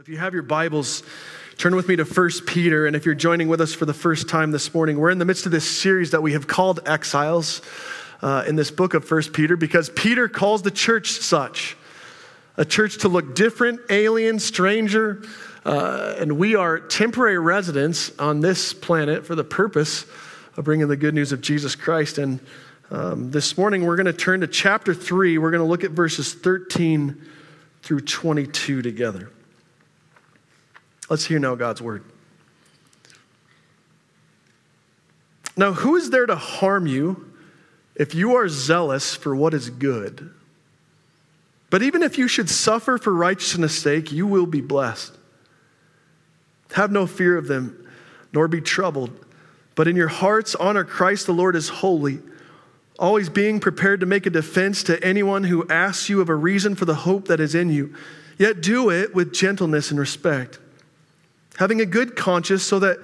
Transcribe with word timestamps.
If 0.00 0.08
you 0.08 0.16
have 0.16 0.32
your 0.32 0.42
Bibles, 0.42 1.02
turn 1.58 1.76
with 1.76 1.86
me 1.86 1.94
to 1.96 2.04
1 2.04 2.30
Peter. 2.46 2.86
And 2.86 2.96
if 2.96 3.04
you're 3.04 3.14
joining 3.14 3.48
with 3.48 3.60
us 3.60 3.74
for 3.74 3.84
the 3.84 3.92
first 3.92 4.30
time 4.30 4.50
this 4.50 4.72
morning, 4.72 4.96
we're 4.96 5.10
in 5.10 5.18
the 5.18 5.26
midst 5.26 5.44
of 5.44 5.52
this 5.52 5.70
series 5.70 6.12
that 6.12 6.22
we 6.22 6.32
have 6.32 6.46
called 6.46 6.80
Exiles 6.86 7.60
uh, 8.22 8.42
in 8.48 8.56
this 8.56 8.70
book 8.70 8.94
of 8.94 9.10
1 9.10 9.24
Peter 9.34 9.58
because 9.58 9.90
Peter 9.90 10.26
calls 10.26 10.62
the 10.62 10.70
church 10.70 11.10
such 11.10 11.76
a 12.56 12.64
church 12.64 12.96
to 13.00 13.08
look 13.08 13.34
different, 13.34 13.78
alien, 13.90 14.38
stranger. 14.38 15.22
Uh, 15.66 16.14
and 16.18 16.38
we 16.38 16.54
are 16.54 16.80
temporary 16.80 17.38
residents 17.38 18.10
on 18.18 18.40
this 18.40 18.72
planet 18.72 19.26
for 19.26 19.34
the 19.34 19.44
purpose 19.44 20.06
of 20.56 20.64
bringing 20.64 20.88
the 20.88 20.96
good 20.96 21.12
news 21.12 21.30
of 21.30 21.42
Jesus 21.42 21.74
Christ. 21.74 22.16
And 22.16 22.40
um, 22.90 23.32
this 23.32 23.58
morning, 23.58 23.84
we're 23.84 23.96
going 23.96 24.06
to 24.06 24.14
turn 24.14 24.40
to 24.40 24.46
chapter 24.46 24.94
3. 24.94 25.36
We're 25.36 25.50
going 25.50 25.62
to 25.62 25.68
look 25.68 25.84
at 25.84 25.90
verses 25.90 26.32
13 26.32 27.20
through 27.82 28.00
22 28.00 28.80
together. 28.80 29.30
Let's 31.10 31.24
hear 31.24 31.40
now 31.40 31.56
God's 31.56 31.82
word. 31.82 32.04
Now, 35.56 35.72
who 35.72 35.96
is 35.96 36.10
there 36.10 36.24
to 36.24 36.36
harm 36.36 36.86
you 36.86 37.32
if 37.96 38.14
you 38.14 38.36
are 38.36 38.48
zealous 38.48 39.16
for 39.16 39.34
what 39.34 39.52
is 39.52 39.68
good? 39.68 40.32
But 41.68 41.82
even 41.82 42.02
if 42.02 42.16
you 42.16 42.28
should 42.28 42.48
suffer 42.48 42.96
for 42.96 43.12
righteousness' 43.12 43.76
sake, 43.76 44.12
you 44.12 44.26
will 44.26 44.46
be 44.46 44.60
blessed. 44.60 45.12
Have 46.72 46.92
no 46.92 47.06
fear 47.06 47.36
of 47.36 47.48
them, 47.48 47.88
nor 48.32 48.46
be 48.46 48.60
troubled, 48.60 49.10
but 49.74 49.88
in 49.88 49.96
your 49.96 50.08
hearts 50.08 50.54
honor 50.54 50.84
Christ 50.84 51.26
the 51.26 51.34
Lord 51.34 51.56
as 51.56 51.68
holy, 51.68 52.20
always 52.98 53.28
being 53.28 53.58
prepared 53.58 54.00
to 54.00 54.06
make 54.06 54.26
a 54.26 54.30
defense 54.30 54.84
to 54.84 55.02
anyone 55.04 55.42
who 55.42 55.66
asks 55.68 56.08
you 56.08 56.20
of 56.20 56.28
a 56.28 56.34
reason 56.34 56.76
for 56.76 56.84
the 56.84 56.94
hope 56.94 57.26
that 57.26 57.40
is 57.40 57.56
in 57.56 57.70
you, 57.70 57.94
yet 58.38 58.60
do 58.60 58.90
it 58.90 59.12
with 59.14 59.32
gentleness 59.32 59.90
and 59.90 59.98
respect 59.98 60.60
having 61.60 61.82
a 61.82 61.86
good 61.86 62.16
conscience, 62.16 62.62
so 62.62 62.78
that 62.78 62.98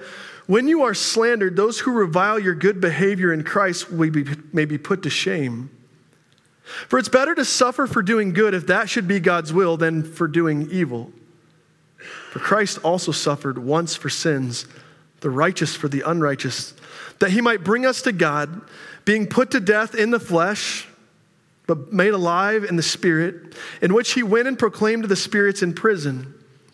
when 0.47 0.67
you 0.67 0.81
are 0.81 0.95
slandered, 0.95 1.55
those 1.55 1.79
who 1.79 1.91
revile 1.91 2.39
your 2.39 2.55
good 2.55 2.81
behavior 2.81 3.31
in 3.31 3.43
Christ 3.43 3.91
may 3.91 4.09
be, 4.09 4.77
put 4.79 5.03
to 5.03 5.11
shame. 5.11 5.69
For 6.63 6.97
it's 6.97 7.07
better 7.07 7.35
to 7.35 7.45
suffer 7.45 7.85
for 7.85 8.01
doing 8.01 8.33
good, 8.33 8.55
if 8.55 8.65
that 8.67 8.89
should 8.89 9.07
be 9.07 9.19
God's 9.19 9.53
will, 9.53 9.77
than 9.77 10.01
for 10.01 10.27
doing 10.27 10.69
evil. 10.71 11.11
For 12.31 12.39
Christ 12.39 12.79
also 12.83 13.11
suffered 13.11 13.59
once 13.59 13.95
for 13.95 14.09
sins, 14.09 14.65
the 15.19 15.29
righteous 15.29 15.75
for 15.75 15.87
the 15.87 16.01
unrighteous, 16.01 16.73
that 17.19 17.29
he 17.29 17.41
might 17.41 17.63
bring 17.63 17.85
us 17.85 18.01
to 18.01 18.11
God, 18.11 18.61
being 19.05 19.27
put 19.27 19.51
to 19.51 19.59
death 19.59 19.93
in 19.93 20.09
the 20.09 20.19
flesh, 20.19 20.87
but 21.67 21.93
made 21.93 22.13
alive 22.13 22.63
in 22.63 22.75
the 22.75 22.83
spirit, 22.83 23.55
in 23.83 23.93
which 23.93 24.13
he 24.13 24.23
went 24.23 24.47
and 24.47 24.57
proclaimed 24.57 25.03
to 25.03 25.07
the 25.07 25.15
spirits 25.15 25.61
in 25.61 25.73
prison 25.73 26.33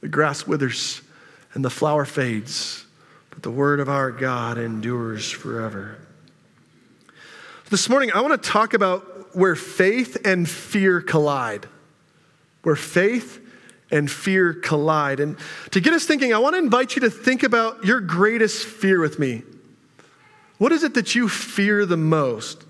The 0.00 0.08
grass 0.08 0.46
withers 0.46 1.02
and 1.54 1.64
the 1.64 1.70
flower 1.70 2.04
fades, 2.04 2.86
but 3.30 3.42
the 3.42 3.50
word 3.50 3.80
of 3.80 3.88
our 3.88 4.10
God 4.10 4.58
endures 4.58 5.30
forever. 5.30 5.98
This 7.68 7.88
morning, 7.88 8.10
I 8.12 8.20
want 8.20 8.42
to 8.42 8.48
talk 8.48 8.74
about 8.74 9.36
where 9.36 9.54
faith 9.54 10.16
and 10.24 10.48
fear 10.48 11.00
collide. 11.00 11.66
Where 12.62 12.76
faith 12.76 13.40
and 13.90 14.10
fear 14.10 14.54
collide. 14.54 15.20
And 15.20 15.36
to 15.70 15.80
get 15.80 15.92
us 15.92 16.04
thinking, 16.04 16.32
I 16.32 16.38
want 16.38 16.54
to 16.54 16.58
invite 16.58 16.96
you 16.96 17.02
to 17.02 17.10
think 17.10 17.42
about 17.42 17.84
your 17.84 18.00
greatest 18.00 18.66
fear 18.66 19.00
with 19.00 19.18
me. 19.18 19.42
What 20.58 20.72
is 20.72 20.82
it 20.82 20.94
that 20.94 21.14
you 21.14 21.28
fear 21.28 21.86
the 21.86 21.96
most? 21.96 22.64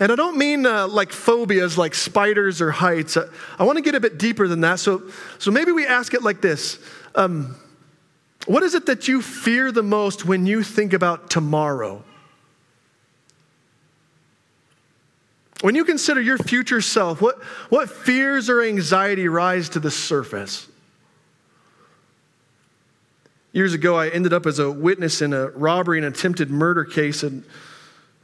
And 0.00 0.10
I 0.10 0.16
don't 0.16 0.38
mean 0.38 0.64
uh, 0.64 0.88
like 0.88 1.12
phobias 1.12 1.76
like 1.76 1.94
spiders 1.94 2.62
or 2.62 2.70
heights. 2.70 3.18
I, 3.18 3.24
I 3.58 3.64
want 3.64 3.76
to 3.76 3.82
get 3.82 3.94
a 3.94 4.00
bit 4.00 4.18
deeper 4.18 4.48
than 4.48 4.62
that. 4.62 4.80
So, 4.80 5.02
so 5.38 5.50
maybe 5.50 5.72
we 5.72 5.86
ask 5.86 6.14
it 6.14 6.22
like 6.22 6.40
this 6.40 6.78
um, 7.14 7.54
What 8.46 8.62
is 8.62 8.74
it 8.74 8.86
that 8.86 9.06
you 9.08 9.20
fear 9.20 9.70
the 9.70 9.82
most 9.82 10.24
when 10.24 10.46
you 10.46 10.62
think 10.62 10.94
about 10.94 11.30
tomorrow? 11.30 12.02
When 15.60 15.74
you 15.74 15.84
consider 15.84 16.22
your 16.22 16.38
future 16.38 16.80
self, 16.80 17.20
what, 17.20 17.42
what 17.68 17.90
fears 17.90 18.48
or 18.48 18.62
anxiety 18.62 19.28
rise 19.28 19.68
to 19.70 19.80
the 19.80 19.90
surface? 19.90 20.66
Years 23.52 23.74
ago, 23.74 23.94
I 23.94 24.08
ended 24.08 24.32
up 24.32 24.46
as 24.46 24.58
a 24.58 24.70
witness 24.70 25.20
in 25.20 25.34
a 25.34 25.48
robbery 25.48 25.98
and 25.98 26.06
attempted 26.06 26.50
murder 26.50 26.86
case, 26.86 27.22
and 27.22 27.44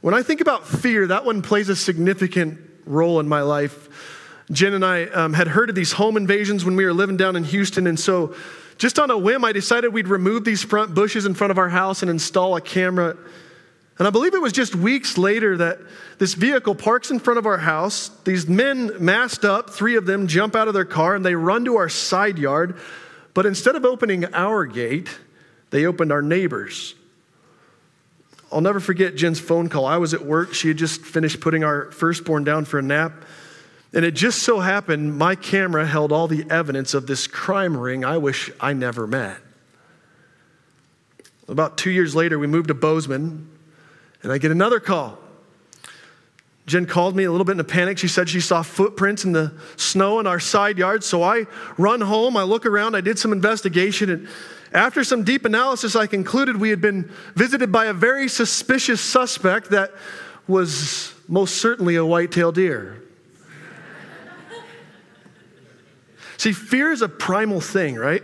when 0.07 0.13
I 0.13 0.23
think 0.23 0.39
about 0.39 0.65
fear, 0.65 1.05
that 1.07 1.25
one 1.25 1.41
plays 1.41 1.67
a 1.67 1.75
significant 1.75 2.61
role 2.85 3.19
in 3.19 3.27
my 3.27 3.41
life. 3.41 4.39
Jen 4.49 4.73
and 4.73 4.85
I 4.85 5.03
um, 5.03 5.33
had 5.33 5.49
heard 5.49 5.67
of 5.67 5.75
these 5.75 5.91
home 5.91 6.15
invasions 6.15 6.63
when 6.63 6.77
we 6.77 6.85
were 6.85 6.93
living 6.93 7.17
down 7.17 7.35
in 7.35 7.43
Houston, 7.43 7.87
and 7.87 7.99
so 7.99 8.33
just 8.77 8.99
on 8.99 9.11
a 9.11 9.17
whim, 9.17 9.43
I 9.43 9.51
decided 9.51 9.93
we'd 9.93 10.07
remove 10.07 10.45
these 10.45 10.63
front 10.63 10.95
bushes 10.95 11.25
in 11.25 11.33
front 11.33 11.51
of 11.51 11.57
our 11.57 11.67
house 11.67 12.03
and 12.03 12.09
install 12.09 12.55
a 12.55 12.61
camera. 12.61 13.17
And 13.99 14.07
I 14.07 14.09
believe 14.09 14.33
it 14.33 14.41
was 14.41 14.53
just 14.53 14.77
weeks 14.77 15.17
later 15.17 15.57
that 15.57 15.79
this 16.19 16.35
vehicle 16.35 16.75
parks 16.75 17.11
in 17.11 17.19
front 17.19 17.37
of 17.37 17.45
our 17.45 17.57
house. 17.57 18.07
These 18.23 18.47
men 18.47 18.91
masked 19.03 19.43
up, 19.43 19.71
three 19.71 19.97
of 19.97 20.05
them 20.05 20.27
jump 20.27 20.55
out 20.55 20.69
of 20.69 20.73
their 20.73 20.85
car 20.85 21.15
and 21.15 21.25
they 21.25 21.35
run 21.35 21.65
to 21.65 21.75
our 21.75 21.89
side 21.89 22.37
yard. 22.37 22.79
But 23.33 23.45
instead 23.45 23.75
of 23.75 23.83
opening 23.83 24.23
our 24.33 24.65
gate, 24.65 25.09
they 25.71 25.85
opened 25.85 26.13
our 26.13 26.21
neighbor's. 26.21 26.95
I'll 28.51 28.61
never 28.61 28.79
forget 28.79 29.15
Jen's 29.15 29.39
phone 29.39 29.67
call. 29.69 29.85
I 29.85 29.97
was 29.97 30.13
at 30.13 30.25
work. 30.25 30.53
She 30.53 30.69
had 30.69 30.77
just 30.77 31.01
finished 31.01 31.41
putting 31.41 31.63
our 31.63 31.91
firstborn 31.91 32.43
down 32.43 32.65
for 32.65 32.79
a 32.79 32.81
nap. 32.81 33.13
And 33.93 34.05
it 34.05 34.11
just 34.11 34.43
so 34.43 34.59
happened 34.59 35.17
my 35.17 35.35
camera 35.35 35.85
held 35.85 36.11
all 36.11 36.27
the 36.27 36.45
evidence 36.49 36.93
of 36.93 37.07
this 37.07 37.27
crime 37.27 37.75
ring 37.75 38.05
I 38.05 38.17
wish 38.17 38.51
I 38.59 38.73
never 38.73 39.07
met. 39.07 39.37
About 41.47 41.77
two 41.77 41.91
years 41.91 42.13
later, 42.13 42.37
we 42.37 42.47
moved 42.47 42.67
to 42.67 42.73
Bozeman, 42.73 43.49
and 44.21 44.31
I 44.31 44.37
get 44.37 44.51
another 44.51 44.81
call. 44.81 45.17
Jen 46.65 46.85
called 46.85 47.15
me 47.15 47.23
a 47.23 47.31
little 47.31 47.45
bit 47.45 47.53
in 47.53 47.59
a 47.61 47.63
panic. 47.63 47.97
She 47.97 48.09
said 48.09 48.27
she 48.27 48.41
saw 48.41 48.61
footprints 48.61 49.23
in 49.23 49.31
the 49.31 49.53
snow 49.77 50.19
in 50.19 50.27
our 50.27 50.39
side 50.41 50.77
yard. 50.77 51.01
So 51.05 51.23
I 51.23 51.45
run 51.77 52.01
home, 52.01 52.35
I 52.35 52.43
look 52.43 52.65
around, 52.65 52.95
I 52.95 53.01
did 53.01 53.17
some 53.17 53.31
investigation, 53.31 54.09
and 54.09 54.27
after 54.73 55.03
some 55.03 55.23
deep 55.23 55.45
analysis, 55.45 55.95
I 55.95 56.07
concluded 56.07 56.57
we 56.57 56.69
had 56.69 56.81
been 56.81 57.11
visited 57.35 57.71
by 57.71 57.85
a 57.85 57.93
very 57.93 58.27
suspicious 58.27 59.01
suspect 59.01 59.69
that 59.71 59.91
was 60.47 61.13
most 61.27 61.57
certainly 61.57 61.95
a 61.95 62.05
white-tailed 62.05 62.55
deer. 62.55 63.01
See, 66.37 66.53
fear 66.53 66.91
is 66.91 67.01
a 67.01 67.09
primal 67.09 67.61
thing, 67.61 67.95
right? 67.95 68.23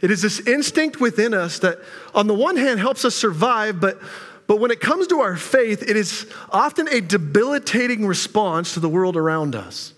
It 0.00 0.10
is 0.10 0.22
this 0.22 0.40
instinct 0.40 1.00
within 1.00 1.34
us 1.34 1.58
that, 1.60 1.78
on 2.14 2.26
the 2.26 2.34
one 2.34 2.56
hand, 2.56 2.78
helps 2.78 3.04
us 3.04 3.14
survive, 3.14 3.80
but, 3.80 4.00
but 4.46 4.60
when 4.60 4.70
it 4.70 4.80
comes 4.80 5.08
to 5.08 5.20
our 5.20 5.36
faith, 5.36 5.82
it 5.82 5.96
is 5.96 6.32
often 6.50 6.88
a 6.88 7.00
debilitating 7.00 8.06
response 8.06 8.74
to 8.74 8.80
the 8.80 8.88
world 8.88 9.16
around 9.16 9.56
us. 9.56 9.92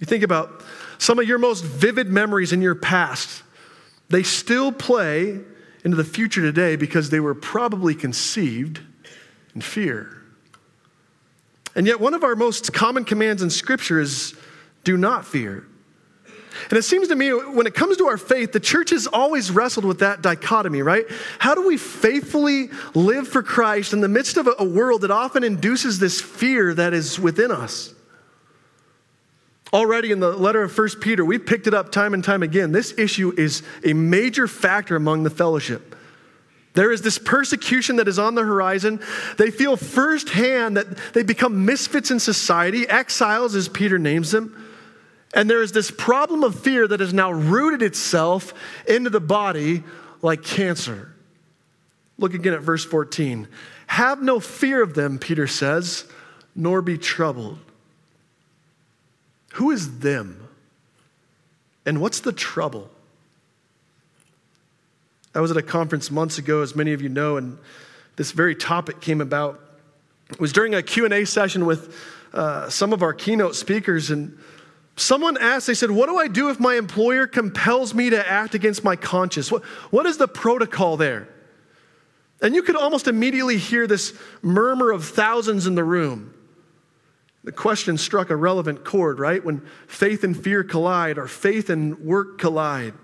You 0.00 0.06
think 0.06 0.24
about 0.24 0.62
some 0.98 1.18
of 1.18 1.28
your 1.28 1.38
most 1.38 1.64
vivid 1.64 2.08
memories 2.08 2.52
in 2.52 2.62
your 2.62 2.74
past 2.74 3.42
they 4.10 4.22
still 4.22 4.72
play 4.72 5.40
into 5.84 5.96
the 5.96 6.04
future 6.04 6.42
today 6.42 6.76
because 6.76 7.10
they 7.10 7.20
were 7.20 7.34
probably 7.34 7.94
conceived 7.94 8.80
in 9.54 9.60
fear. 9.60 10.16
And 11.74 11.86
yet, 11.86 12.00
one 12.00 12.14
of 12.14 12.24
our 12.24 12.36
most 12.36 12.72
common 12.72 13.04
commands 13.04 13.42
in 13.42 13.50
Scripture 13.50 14.00
is 14.00 14.34
do 14.84 14.96
not 14.96 15.24
fear. 15.24 15.64
And 16.68 16.76
it 16.76 16.82
seems 16.82 17.08
to 17.08 17.16
me, 17.16 17.30
when 17.30 17.66
it 17.66 17.74
comes 17.74 17.96
to 17.98 18.08
our 18.08 18.18
faith, 18.18 18.52
the 18.52 18.60
church 18.60 18.90
has 18.90 19.06
always 19.06 19.50
wrestled 19.50 19.84
with 19.84 20.00
that 20.00 20.20
dichotomy, 20.20 20.82
right? 20.82 21.06
How 21.38 21.54
do 21.54 21.66
we 21.66 21.76
faithfully 21.76 22.70
live 22.94 23.28
for 23.28 23.42
Christ 23.42 23.92
in 23.92 24.00
the 24.00 24.08
midst 24.08 24.36
of 24.36 24.48
a 24.58 24.64
world 24.64 25.02
that 25.02 25.10
often 25.10 25.44
induces 25.44 26.00
this 26.00 26.20
fear 26.20 26.74
that 26.74 26.92
is 26.92 27.18
within 27.18 27.50
us? 27.50 27.94
Already 29.72 30.10
in 30.10 30.18
the 30.18 30.32
letter 30.32 30.62
of 30.62 30.76
1 30.76 30.88
Peter, 31.00 31.24
we've 31.24 31.44
picked 31.46 31.66
it 31.66 31.74
up 31.74 31.92
time 31.92 32.12
and 32.14 32.24
time 32.24 32.42
again. 32.42 32.72
This 32.72 32.92
issue 32.98 33.32
is 33.36 33.62
a 33.84 33.92
major 33.92 34.48
factor 34.48 34.96
among 34.96 35.22
the 35.22 35.30
fellowship. 35.30 35.94
There 36.74 36.92
is 36.92 37.02
this 37.02 37.18
persecution 37.18 37.96
that 37.96 38.08
is 38.08 38.18
on 38.18 38.34
the 38.34 38.42
horizon. 38.42 39.00
They 39.38 39.50
feel 39.50 39.76
firsthand 39.76 40.76
that 40.76 40.96
they 41.14 41.22
become 41.22 41.64
misfits 41.64 42.10
in 42.10 42.20
society, 42.20 42.88
exiles, 42.88 43.54
as 43.54 43.68
Peter 43.68 43.98
names 43.98 44.30
them. 44.30 44.56
And 45.34 45.48
there 45.48 45.62
is 45.62 45.72
this 45.72 45.90
problem 45.90 46.42
of 46.42 46.58
fear 46.58 46.88
that 46.88 47.00
has 47.00 47.12
now 47.12 47.30
rooted 47.30 47.82
itself 47.82 48.54
into 48.88 49.10
the 49.10 49.20
body 49.20 49.84
like 50.22 50.42
cancer. 50.42 51.14
Look 52.18 52.34
again 52.34 52.54
at 52.54 52.60
verse 52.60 52.84
14. 52.84 53.48
Have 53.86 54.22
no 54.22 54.40
fear 54.40 54.82
of 54.82 54.94
them, 54.94 55.18
Peter 55.18 55.46
says, 55.46 56.04
nor 56.54 56.82
be 56.82 56.98
troubled. 56.98 57.58
Who 59.54 59.70
is 59.70 59.98
them? 59.98 60.48
And 61.86 62.00
what's 62.00 62.20
the 62.20 62.32
trouble? 62.32 62.90
I 65.34 65.40
was 65.40 65.50
at 65.50 65.56
a 65.56 65.62
conference 65.62 66.10
months 66.10 66.38
ago, 66.38 66.62
as 66.62 66.74
many 66.74 66.92
of 66.92 67.00
you 67.00 67.08
know, 67.08 67.36
and 67.36 67.58
this 68.16 68.32
very 68.32 68.54
topic 68.54 69.00
came 69.00 69.20
about. 69.20 69.60
It 70.28 70.40
was 70.40 70.52
during 70.52 70.74
a 70.74 70.82
Q&A 70.82 71.24
session 71.24 71.66
with 71.66 71.94
uh, 72.32 72.68
some 72.68 72.92
of 72.92 73.02
our 73.02 73.12
keynote 73.12 73.56
speakers, 73.56 74.10
and 74.10 74.38
someone 74.96 75.36
asked, 75.38 75.66
they 75.66 75.74
said, 75.74 75.90
what 75.90 76.06
do 76.06 76.18
I 76.18 76.28
do 76.28 76.50
if 76.50 76.60
my 76.60 76.74
employer 76.74 77.26
compels 77.26 77.94
me 77.94 78.10
to 78.10 78.28
act 78.28 78.54
against 78.54 78.84
my 78.84 78.96
conscience? 78.96 79.50
What, 79.50 79.64
what 79.90 80.06
is 80.06 80.16
the 80.16 80.28
protocol 80.28 80.96
there? 80.96 81.28
And 82.42 82.54
you 82.54 82.62
could 82.62 82.76
almost 82.76 83.06
immediately 83.06 83.58
hear 83.58 83.86
this 83.86 84.18
murmur 84.42 84.90
of 84.90 85.04
thousands 85.04 85.66
in 85.66 85.74
the 85.74 85.84
room. 85.84 86.34
The 87.44 87.52
question 87.52 87.96
struck 87.96 88.30
a 88.30 88.36
relevant 88.36 88.84
chord, 88.84 89.18
right? 89.18 89.42
When 89.42 89.66
faith 89.86 90.24
and 90.24 90.40
fear 90.40 90.62
collide, 90.62 91.16
or 91.16 91.26
faith 91.26 91.70
and 91.70 91.98
work 92.00 92.38
collide. 92.38 92.94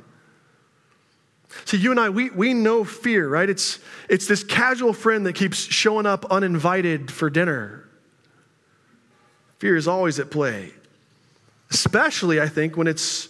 See, 1.65 1.79
you 1.79 1.91
and 1.91 1.99
I, 1.99 2.11
we, 2.11 2.31
we 2.31 2.53
know 2.53 2.85
fear, 2.85 3.29
right? 3.29 3.49
It's, 3.49 3.79
it's 4.09 4.27
this 4.27 4.45
casual 4.45 4.93
friend 4.93 5.25
that 5.27 5.35
keeps 5.35 5.59
showing 5.59 6.07
up 6.07 6.27
uninvited 6.27 7.11
for 7.11 7.31
dinner. 7.31 7.89
Fear 9.59 9.77
is 9.77 9.89
always 9.89 10.19
at 10.19 10.31
play, 10.31 10.73
especially, 11.71 12.41
I 12.41 12.49
think, 12.49 12.77
when 12.77 12.87
it's 12.87 13.29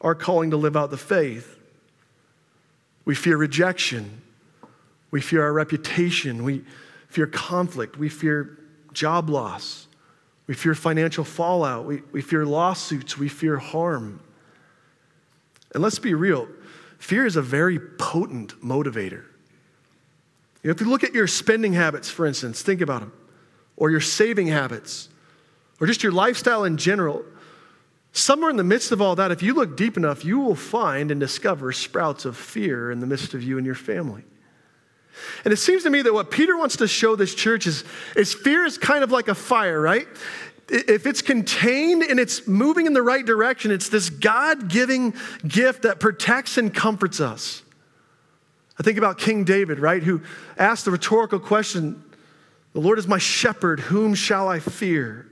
our 0.00 0.14
calling 0.14 0.50
to 0.50 0.56
live 0.56 0.76
out 0.76 0.90
the 0.90 0.96
faith. 0.96 1.56
We 3.04 3.14
fear 3.14 3.36
rejection. 3.36 4.22
We 5.10 5.20
fear 5.20 5.42
our 5.42 5.52
reputation. 5.52 6.44
We 6.44 6.64
fear 7.08 7.26
conflict. 7.26 7.96
We 7.96 8.08
fear 8.08 8.58
job 8.92 9.30
loss. 9.30 9.87
We 10.48 10.54
fear 10.54 10.74
financial 10.74 11.22
fallout. 11.22 11.84
We, 11.84 12.02
we 12.10 12.22
fear 12.22 12.44
lawsuits. 12.44 13.16
We 13.16 13.28
fear 13.28 13.58
harm. 13.58 14.20
And 15.72 15.82
let's 15.82 16.00
be 16.00 16.14
real 16.14 16.48
fear 16.98 17.24
is 17.24 17.36
a 17.36 17.42
very 17.42 17.78
potent 17.78 18.60
motivator. 18.60 19.22
You 20.62 20.64
know, 20.64 20.70
if 20.72 20.80
you 20.80 20.88
look 20.88 21.04
at 21.04 21.14
your 21.14 21.28
spending 21.28 21.74
habits, 21.74 22.10
for 22.10 22.26
instance, 22.26 22.60
think 22.60 22.80
about 22.80 23.00
them, 23.00 23.12
or 23.76 23.88
your 23.88 24.00
saving 24.00 24.48
habits, 24.48 25.08
or 25.80 25.86
just 25.86 26.02
your 26.02 26.10
lifestyle 26.10 26.64
in 26.64 26.76
general, 26.76 27.24
somewhere 28.10 28.50
in 28.50 28.56
the 28.56 28.64
midst 28.64 28.90
of 28.90 29.00
all 29.00 29.14
that, 29.14 29.30
if 29.30 29.44
you 29.44 29.54
look 29.54 29.76
deep 29.76 29.96
enough, 29.96 30.24
you 30.24 30.40
will 30.40 30.56
find 30.56 31.12
and 31.12 31.20
discover 31.20 31.70
sprouts 31.70 32.24
of 32.24 32.36
fear 32.36 32.90
in 32.90 32.98
the 32.98 33.06
midst 33.06 33.32
of 33.32 33.44
you 33.44 33.56
and 33.56 33.64
your 33.64 33.76
family. 33.76 34.24
And 35.44 35.52
it 35.52 35.58
seems 35.58 35.82
to 35.84 35.90
me 35.90 36.02
that 36.02 36.12
what 36.12 36.30
Peter 36.30 36.56
wants 36.56 36.76
to 36.76 36.88
show 36.88 37.16
this 37.16 37.34
church 37.34 37.66
is, 37.66 37.84
is 38.16 38.34
fear 38.34 38.64
is 38.64 38.78
kind 38.78 39.04
of 39.04 39.10
like 39.10 39.28
a 39.28 39.34
fire, 39.34 39.80
right? 39.80 40.06
If 40.68 41.06
it's 41.06 41.22
contained 41.22 42.02
and 42.02 42.20
it's 42.20 42.46
moving 42.46 42.86
in 42.86 42.92
the 42.92 43.02
right 43.02 43.24
direction, 43.24 43.70
it's 43.70 43.88
this 43.88 44.10
God 44.10 44.68
giving 44.68 45.14
gift 45.46 45.82
that 45.82 46.00
protects 46.00 46.58
and 46.58 46.74
comforts 46.74 47.20
us. 47.20 47.62
I 48.78 48.82
think 48.82 48.98
about 48.98 49.18
King 49.18 49.44
David, 49.44 49.78
right, 49.78 50.02
who 50.02 50.22
asked 50.56 50.84
the 50.84 50.90
rhetorical 50.90 51.40
question 51.40 52.04
The 52.74 52.80
Lord 52.80 52.98
is 52.98 53.08
my 53.08 53.18
shepherd, 53.18 53.80
whom 53.80 54.14
shall 54.14 54.48
I 54.48 54.60
fear? 54.60 55.28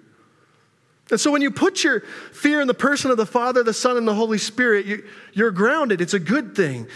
And 1.11 1.21
so 1.21 1.31
when 1.31 1.43
you 1.43 1.51
put 1.53 1.85
your 1.85 2.01
fear 2.33 2.61
in 2.61 2.67
the 2.67 2.75
person 2.75 3.11
of 3.11 3.17
the 3.17 3.27
Father, 3.27 3.63
the 3.63 3.73
Son, 3.73 3.97
and 3.97 4.09
the 4.09 4.15
Holy 4.15 4.39
Spirit, 4.39 4.87
you, 4.87 5.47
are 5.47 5.53
grounded. 5.53 6.01
It's 6.01 6.15
a 6.15 6.19
good 6.19 6.57
thing. 6.57 6.89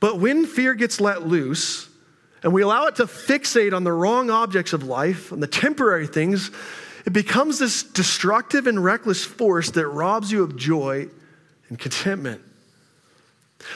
But 0.00 0.18
when 0.18 0.46
fear 0.46 0.74
gets 0.74 1.00
let 1.00 1.26
loose, 1.26 1.88
and 2.42 2.52
we 2.52 2.62
allow 2.62 2.86
it 2.86 2.96
to 2.96 3.04
fixate 3.04 3.74
on 3.74 3.84
the 3.84 3.92
wrong 3.92 4.30
objects 4.30 4.72
of 4.72 4.82
life, 4.82 5.32
on 5.32 5.40
the 5.40 5.46
temporary 5.46 6.06
things, 6.06 6.50
it 7.04 7.12
becomes 7.12 7.58
this 7.58 7.82
destructive 7.82 8.66
and 8.66 8.82
reckless 8.82 9.24
force 9.24 9.70
that 9.72 9.86
robs 9.86 10.32
you 10.32 10.42
of 10.42 10.56
joy 10.56 11.08
and 11.68 11.78
contentment. 11.78 12.40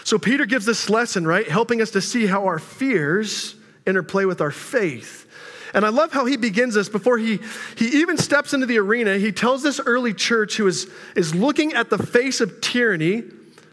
So 0.02 0.18
Peter 0.18 0.46
gives 0.46 0.64
this 0.64 0.88
lesson, 0.88 1.26
right? 1.26 1.46
Helping 1.46 1.82
us 1.82 1.90
to 1.90 2.00
see 2.00 2.26
how 2.26 2.46
our 2.46 2.58
fears 2.58 3.54
interplay 3.86 4.24
with 4.24 4.40
our 4.40 4.50
faith. 4.50 5.30
And 5.74 5.84
I 5.84 5.88
love 5.88 6.12
how 6.12 6.24
he 6.24 6.36
begins 6.36 6.74
this 6.74 6.88
before 6.88 7.18
he, 7.18 7.40
he 7.76 8.00
even 8.00 8.16
steps 8.16 8.54
into 8.54 8.64
the 8.64 8.78
arena. 8.78 9.18
He 9.18 9.32
tells 9.32 9.62
this 9.62 9.80
early 9.84 10.14
church 10.14 10.56
who 10.56 10.66
is, 10.66 10.88
is 11.16 11.34
looking 11.34 11.74
at 11.74 11.90
the 11.90 11.98
face 11.98 12.40
of 12.40 12.60
tyranny 12.60 13.24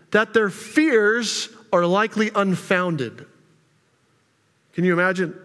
that 0.09 0.33
their 0.33 0.50
fears 0.50 1.50
are 1.71 1.85
likely 1.85 2.31
unfounded. 2.35 3.25
Can 4.73 4.83
you 4.83 4.94
imagine? 4.94 5.38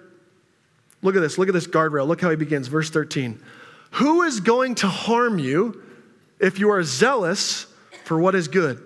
Look 1.03 1.17
at 1.17 1.21
this. 1.21 1.39
Look 1.39 1.49
at 1.49 1.55
this 1.55 1.67
guardrail. 1.67 2.07
Look 2.07 2.21
how 2.21 2.31
he 2.31 2.37
begins. 2.37 2.69
Verse 2.69 2.91
13. 2.91 3.41
Who 3.93 4.23
is 4.23 4.41
going 4.41 4.75
to 4.77 4.89
harm 4.89 5.39
you 5.39 5.83
if 6.39 6.59
you 6.59 6.71
are 6.71 6.83
zealous 6.83 7.67
for 8.05 8.19
what 8.19 8.35
is 8.35 8.49
good? 8.49 8.83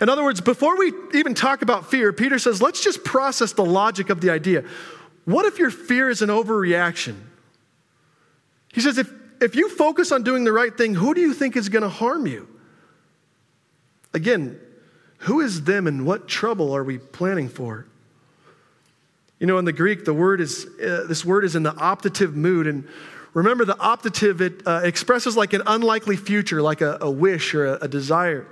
In 0.00 0.08
other 0.08 0.22
words, 0.22 0.40
before 0.40 0.76
we 0.76 0.92
even 1.14 1.34
talk 1.34 1.62
about 1.62 1.90
fear, 1.90 2.12
Peter 2.12 2.38
says, 2.38 2.60
let's 2.60 2.82
just 2.82 3.04
process 3.04 3.52
the 3.52 3.64
logic 3.64 4.10
of 4.10 4.20
the 4.20 4.30
idea. 4.30 4.64
What 5.24 5.46
if 5.46 5.58
your 5.58 5.70
fear 5.70 6.10
is 6.10 6.22
an 6.22 6.28
overreaction? 6.28 7.16
He 8.72 8.80
says, 8.80 8.98
if, 8.98 9.10
if 9.40 9.54
you 9.54 9.70
focus 9.70 10.12
on 10.12 10.22
doing 10.22 10.44
the 10.44 10.52
right 10.52 10.76
thing, 10.76 10.94
who 10.94 11.14
do 11.14 11.20
you 11.20 11.32
think 11.32 11.56
is 11.56 11.68
going 11.68 11.82
to 11.82 11.88
harm 11.88 12.26
you? 12.26 12.48
Again, 14.12 14.58
who 15.18 15.40
is 15.40 15.64
them 15.64 15.86
and 15.86 16.06
what 16.06 16.28
trouble 16.28 16.74
are 16.74 16.84
we 16.84 16.98
planning 16.98 17.48
for? 17.48 17.86
You 19.38 19.46
know, 19.46 19.58
in 19.58 19.64
the 19.64 19.72
Greek, 19.72 20.04
the 20.04 20.14
word 20.14 20.40
is, 20.40 20.66
uh, 20.82 21.04
this 21.08 21.24
word 21.24 21.44
is 21.44 21.56
in 21.56 21.62
the 21.62 21.72
optative 21.72 22.34
mood. 22.34 22.66
And 22.66 22.88
remember, 23.34 23.64
the 23.64 23.74
optative, 23.74 24.40
it 24.40 24.62
uh, 24.66 24.80
expresses 24.82 25.36
like 25.36 25.52
an 25.52 25.62
unlikely 25.66 26.16
future, 26.16 26.62
like 26.62 26.80
a, 26.80 26.98
a 27.00 27.10
wish 27.10 27.54
or 27.54 27.66
a, 27.66 27.72
a 27.82 27.88
desire. 27.88 28.46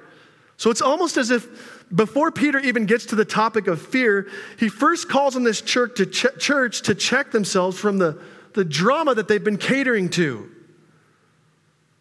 So 0.57 0.71
it's 0.71 0.83
almost 0.83 1.17
as 1.17 1.31
if 1.31 1.85
before 1.95 2.31
Peter 2.31 2.59
even 2.59 2.87
gets 2.87 3.07
to 3.07 3.15
the 3.15 3.25
topic 3.25 3.67
of 3.67 3.81
fear, 3.81 4.29
he 4.59 4.69
first 4.69 5.09
calls 5.09 5.37
on 5.37 5.43
this 5.43 5.61
church 5.61 5.97
to, 5.97 6.07
ch- 6.07 6.39
church 6.39 6.83
to 6.83 6.95
check 6.95 7.31
themselves 7.31 7.79
from 7.79 7.99
the, 7.99 8.21
the 8.55 8.65
drama 8.65 9.15
that 9.15 9.29
they've 9.29 9.43
been 9.43 9.59
catering 9.59 10.09
to. 10.11 10.51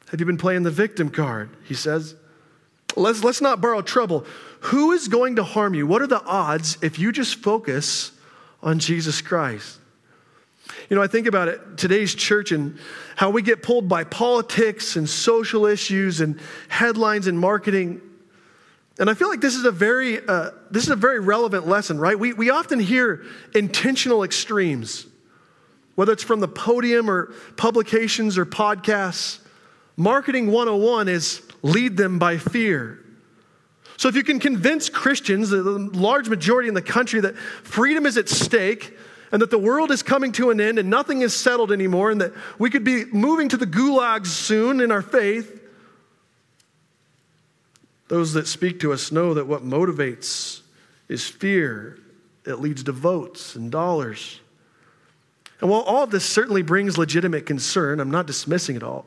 Have 0.10 0.20
you 0.20 0.26
been 0.26 0.38
playing 0.38 0.64
the 0.64 0.72
victim 0.72 1.10
card? 1.10 1.50
He 1.66 1.74
says. 1.74 2.16
Let's, 2.96 3.24
let's 3.24 3.42
not 3.42 3.62
borrow 3.62 3.82
trouble. 3.82 4.26
Who 4.62 4.92
is 4.92 5.08
going 5.08 5.36
to 5.38 5.44
harm 5.44 5.74
you? 5.74 5.86
What 5.86 6.02
are 6.02 6.08
the 6.08 6.24
odds 6.24 6.78
if 6.82 7.00
you 7.00 7.12
just 7.12 7.36
focus 7.36 8.12
on 8.64 8.80
Jesus 8.80 9.22
Christ. 9.22 9.78
You 10.90 10.96
know, 10.96 11.04
I 11.04 11.08
think 11.08 11.28
about 11.28 11.50
it, 11.50 11.78
today's 11.78 12.16
church 12.16 12.52
and 12.52 12.80
how 13.16 13.30
we 13.30 13.42
get 13.42 13.62
pulled 13.62 13.90
by 13.90 14.06
politics 14.06 14.96
and 14.96 15.08
social 15.08 15.66
issues 15.66 16.22
and 16.22 16.40
headlines 16.70 17.28
and 17.28 17.38
marketing. 17.38 18.02
And 18.98 19.10
I 19.10 19.14
feel 19.14 19.28
like 19.28 19.42
this 19.42 19.56
is 19.56 19.66
a 19.66 19.72
very, 19.72 20.26
uh, 20.26 20.52
this 20.72 20.84
is 20.84 20.90
a 20.90 20.96
very 20.96 21.20
relevant 21.20 21.68
lesson, 21.68 22.00
right? 22.00 22.18
We, 22.18 22.34
we 22.34 22.50
often 22.50 22.80
hear 22.80 23.24
intentional 23.54 24.24
extremes, 24.24 25.06
whether 25.96 26.14
it's 26.14 26.24
from 26.24 26.40
the 26.40 26.48
podium 26.48 27.10
or 27.10 27.34
publications 27.58 28.38
or 28.38 28.46
podcasts. 28.46 29.40
Marketing 29.98 30.48
101 30.48 31.08
is 31.08 31.42
lead 31.64 31.98
them 31.98 32.20
by 32.20 32.38
fear. 32.38 33.00
So, 33.98 34.10
if 34.10 34.16
you 34.16 34.24
can 34.24 34.40
convince 34.40 34.90
Christians, 34.90 35.50
the 35.50 35.62
large 35.62 36.30
majority 36.30 36.68
in 36.68 36.76
the 36.76 36.82
country, 36.82 37.22
that 37.22 37.38
freedom 37.38 38.06
is 38.06 38.18
at 38.18 38.30
stake 38.30 38.96
and 39.32 39.42
that 39.42 39.50
the 39.50 39.58
world 39.58 39.90
is 39.90 40.04
coming 40.04 40.32
to 40.34 40.52
an 40.52 40.62
end 40.62 40.78
and 40.78 40.90
nothing 40.92 41.22
is 41.22 41.36
settled 41.36 41.72
anymore, 41.72 42.12
and 42.12 42.22
that 42.22 42.34
we 42.60 42.70
could 42.70 42.84
be 42.84 43.06
moving 43.06 43.50
to 43.50 43.58
the 43.58 43.66
gulags 43.66 44.28
soon 44.28 44.80
in 44.80 44.92
our 44.92 45.02
faith, 45.02 45.60
those 48.10 48.34
that 48.34 48.48
speak 48.48 48.80
to 48.82 48.94
us 48.94 49.12
know 49.12 49.34
that 49.34 49.48
what 49.48 49.64
motivates 49.64 50.62
is 51.08 51.28
fear. 51.28 51.98
It 52.46 52.60
leads 52.60 52.84
to 52.84 52.92
votes 52.92 53.56
and 53.56 53.72
dollars. 53.72 54.40
And 55.62 55.70
while 55.70 55.82
all 55.82 56.04
of 56.04 56.12
this 56.12 56.26
certainly 56.26 56.62
brings 56.62 56.98
legitimate 56.98 57.46
concern, 57.46 58.00
I'm 58.00 58.12
not 58.12 58.28
dismissing 58.28 58.76
it 58.76 58.84
all. 58.84 59.06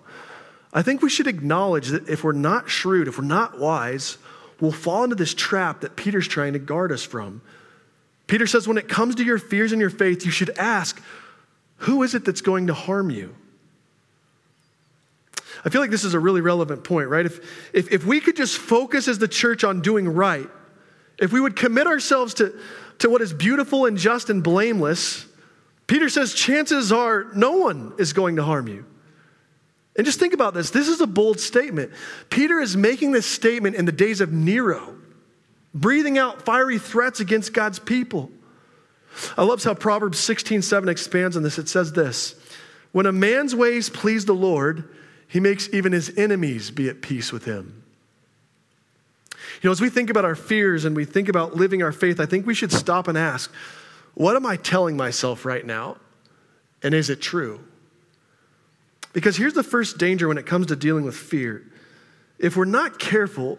I 0.77 0.83
think 0.83 1.01
we 1.01 1.09
should 1.09 1.27
acknowledge 1.27 1.89
that 1.89 2.07
if 2.07 2.23
we're 2.23 2.33
not 2.33 2.69
shrewd, 2.69 3.09
if 3.09 3.17
we're 3.17 3.25
not 3.25 3.59
wise, 3.59 4.19
we'll 4.61 4.73
fall 4.73 5.05
into 5.05 5.17
this 5.17 5.33
trap 5.33 5.81
that 5.81 5.97
Peter's 5.97 6.29
trying 6.29 6.53
to 6.53 6.59
guard 6.59 6.93
us 6.93 7.03
from. 7.03 7.41
Peter 8.27 8.47
says, 8.47 8.69
when 8.69 8.77
it 8.77 8.87
comes 8.87 9.15
to 9.15 9.25
your 9.25 9.39
fears 9.39 9.73
and 9.73 9.81
your 9.81 9.89
faith, 9.89 10.27
you 10.27 10.31
should 10.31 10.51
ask, 10.59 11.03
who 11.79 12.03
is 12.03 12.15
it 12.15 12.27
that's 12.27 12.43
going 12.43 12.67
to 12.67 12.75
harm 12.75 13.09
you? 13.09 13.35
I 15.65 15.71
feel 15.71 15.81
like 15.81 15.91
this 15.91 16.05
is 16.05 16.13
a 16.13 16.21
really 16.21 16.43
relevant 16.43 16.85
point, 16.85 17.09
right? 17.09 17.25
If, 17.25 17.73
if, 17.73 17.91
if 17.91 18.05
we 18.05 18.21
could 18.21 18.37
just 18.37 18.59
focus 18.59 19.09
as 19.09 19.19
the 19.19 19.29
church 19.29 19.65
on 19.65 19.81
doing 19.81 20.07
right, 20.07 20.49
if 21.19 21.33
we 21.33 21.41
would 21.41 21.57
commit 21.57 21.87
ourselves 21.87 22.35
to, 22.35 22.55
to 22.99 23.09
what 23.09 23.23
is 23.23 23.33
beautiful 23.33 23.87
and 23.87 23.97
just 23.97 24.29
and 24.29 24.43
blameless, 24.43 25.25
Peter 25.87 26.11
says 26.11 26.35
chances 26.35 26.93
are 26.93 27.29
no 27.35 27.53
one 27.53 27.95
is 27.99 28.13
going 28.13 28.37
to 28.37 28.43
harm 28.43 28.69
you. 28.69 28.85
And 29.97 30.05
just 30.05 30.19
think 30.19 30.35
about 30.35 30.55
this. 30.55 30.71
This 30.71 30.89
is 30.89 31.01
a 31.01 31.07
bold 31.07 31.41
statement. 31.41 31.93
Peter 32.29 32.61
is 32.61 32.77
making 32.77 33.13
this 33.13 33.27
statement 33.27 33.77
in 33.77 33.87
the 33.87 33.93
days 33.93 34.21
of 34.21 34.33
Nero, 34.33 34.97
breathing 35.75 36.19
out 36.19 36.43
fiery 36.43 36.79
threats 36.79 37.21
against 37.21 37.53
God's 37.53 37.79
people. 37.79 38.31
I 39.39 39.45
love 39.45 39.63
how 39.65 39.75
Proverbs 39.75 40.19
16 40.19 40.63
7 40.63 40.89
expands 40.89 41.37
on 41.37 41.43
this. 41.43 41.59
It 41.59 41.69
says 41.69 41.93
this 41.93 42.35
When 42.93 43.07
a 43.07 43.13
man's 43.13 43.55
ways 43.55 43.89
please 43.89 44.27
the 44.27 44.35
Lord, 44.35 44.89
he 45.29 45.41
makes 45.41 45.73
even 45.73 45.93
his 45.93 46.17
enemies 46.17 46.71
be 46.71 46.89
at 46.89 47.01
peace 47.01 47.33
with 47.33 47.45
him. 47.45 47.83
You 49.63 49.69
know, 49.69 49.73
as 49.73 49.81
we 49.81 49.89
think 49.89 50.11
about 50.11 50.25
our 50.25 50.35
fears 50.35 50.85
and 50.85 50.95
we 50.95 51.05
think 51.05 51.29
about 51.29 51.57
living 51.57 51.83
our 51.83 51.93
faith, 51.93 52.21
I 52.21 52.27
think 52.27 52.47
we 52.47 52.55
should 52.55 52.73
stop 52.73 53.09
and 53.09 53.17
ask, 53.17 53.51
what 54.15 54.37
am 54.37 54.45
I 54.45 54.57
telling 54.57 54.97
myself 54.97 55.45
right 55.45 55.65
now? 55.65 55.97
And 56.83 56.95
is 56.95 57.11
it 57.11 57.23
true? 57.23 57.61
Because 59.17 59.39
here's 59.39 59.55
the 59.55 59.63
first 59.63 59.97
danger 59.97 60.29
when 60.29 60.37
it 60.37 60.45
comes 60.45 60.67
to 60.67 60.77
dealing 60.77 61.03
with 61.03 61.17
fear. 61.17 61.63
If 62.39 62.55
we're 62.55 62.67
not 62.67 62.99
careful, 62.99 63.59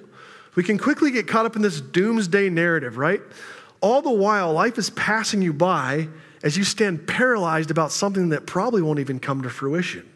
we 0.54 0.64
can 0.64 0.78
quickly 0.78 1.10
get 1.10 1.28
caught 1.28 1.48
up 1.48 1.56
in 1.56 1.64
this 1.64 1.82
doomsday 1.82 2.52
narrative, 2.52 3.00
right? 3.00 3.22
All 3.82 4.04
the 4.04 4.12
while, 4.12 4.54
life 4.54 4.78
is 4.78 4.92
passing 4.92 5.42
you 5.42 5.54
by 5.54 6.10
as 6.44 6.58
you 6.58 6.64
stand 6.64 7.08
paralyzed 7.08 7.72
about 7.72 7.92
something 7.92 8.30
that 8.30 8.46
probably 8.46 8.84
won't 8.84 9.00
even 9.00 9.20
come 9.20 9.42
to 9.42 9.50
fruition. 9.50 10.08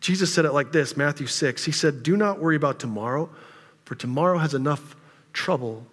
Jesus 0.00 0.32
said 0.32 0.46
it 0.46 0.54
like 0.54 0.72
this 0.72 0.96
Matthew 0.96 1.26
6. 1.26 1.62
He 1.66 1.72
said, 1.72 2.02
Do 2.02 2.16
not 2.16 2.40
worry 2.40 2.56
about 2.56 2.78
tomorrow, 2.78 3.28
for 3.84 3.94
tomorrow 3.94 4.38
has 4.38 4.54
enough 4.54 4.96
trouble. 5.34 5.86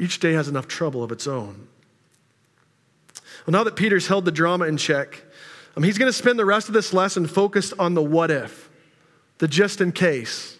Each 0.00 0.18
day 0.18 0.32
has 0.32 0.48
enough 0.48 0.66
trouble 0.66 1.04
of 1.04 1.12
its 1.12 1.28
own. 1.28 1.68
Well, 3.46 3.52
now 3.52 3.62
that 3.62 3.76
Peter's 3.76 4.08
held 4.08 4.24
the 4.24 4.32
drama 4.32 4.64
in 4.64 4.76
check, 4.78 5.22
um, 5.76 5.82
he's 5.82 5.98
going 5.98 6.08
to 6.08 6.16
spend 6.16 6.38
the 6.38 6.44
rest 6.44 6.68
of 6.68 6.74
this 6.74 6.92
lesson 6.92 7.26
focused 7.26 7.74
on 7.78 7.94
the 7.94 8.02
what 8.02 8.30
if, 8.30 8.70
the 9.38 9.48
just 9.48 9.80
in 9.80 9.92
case. 9.92 10.58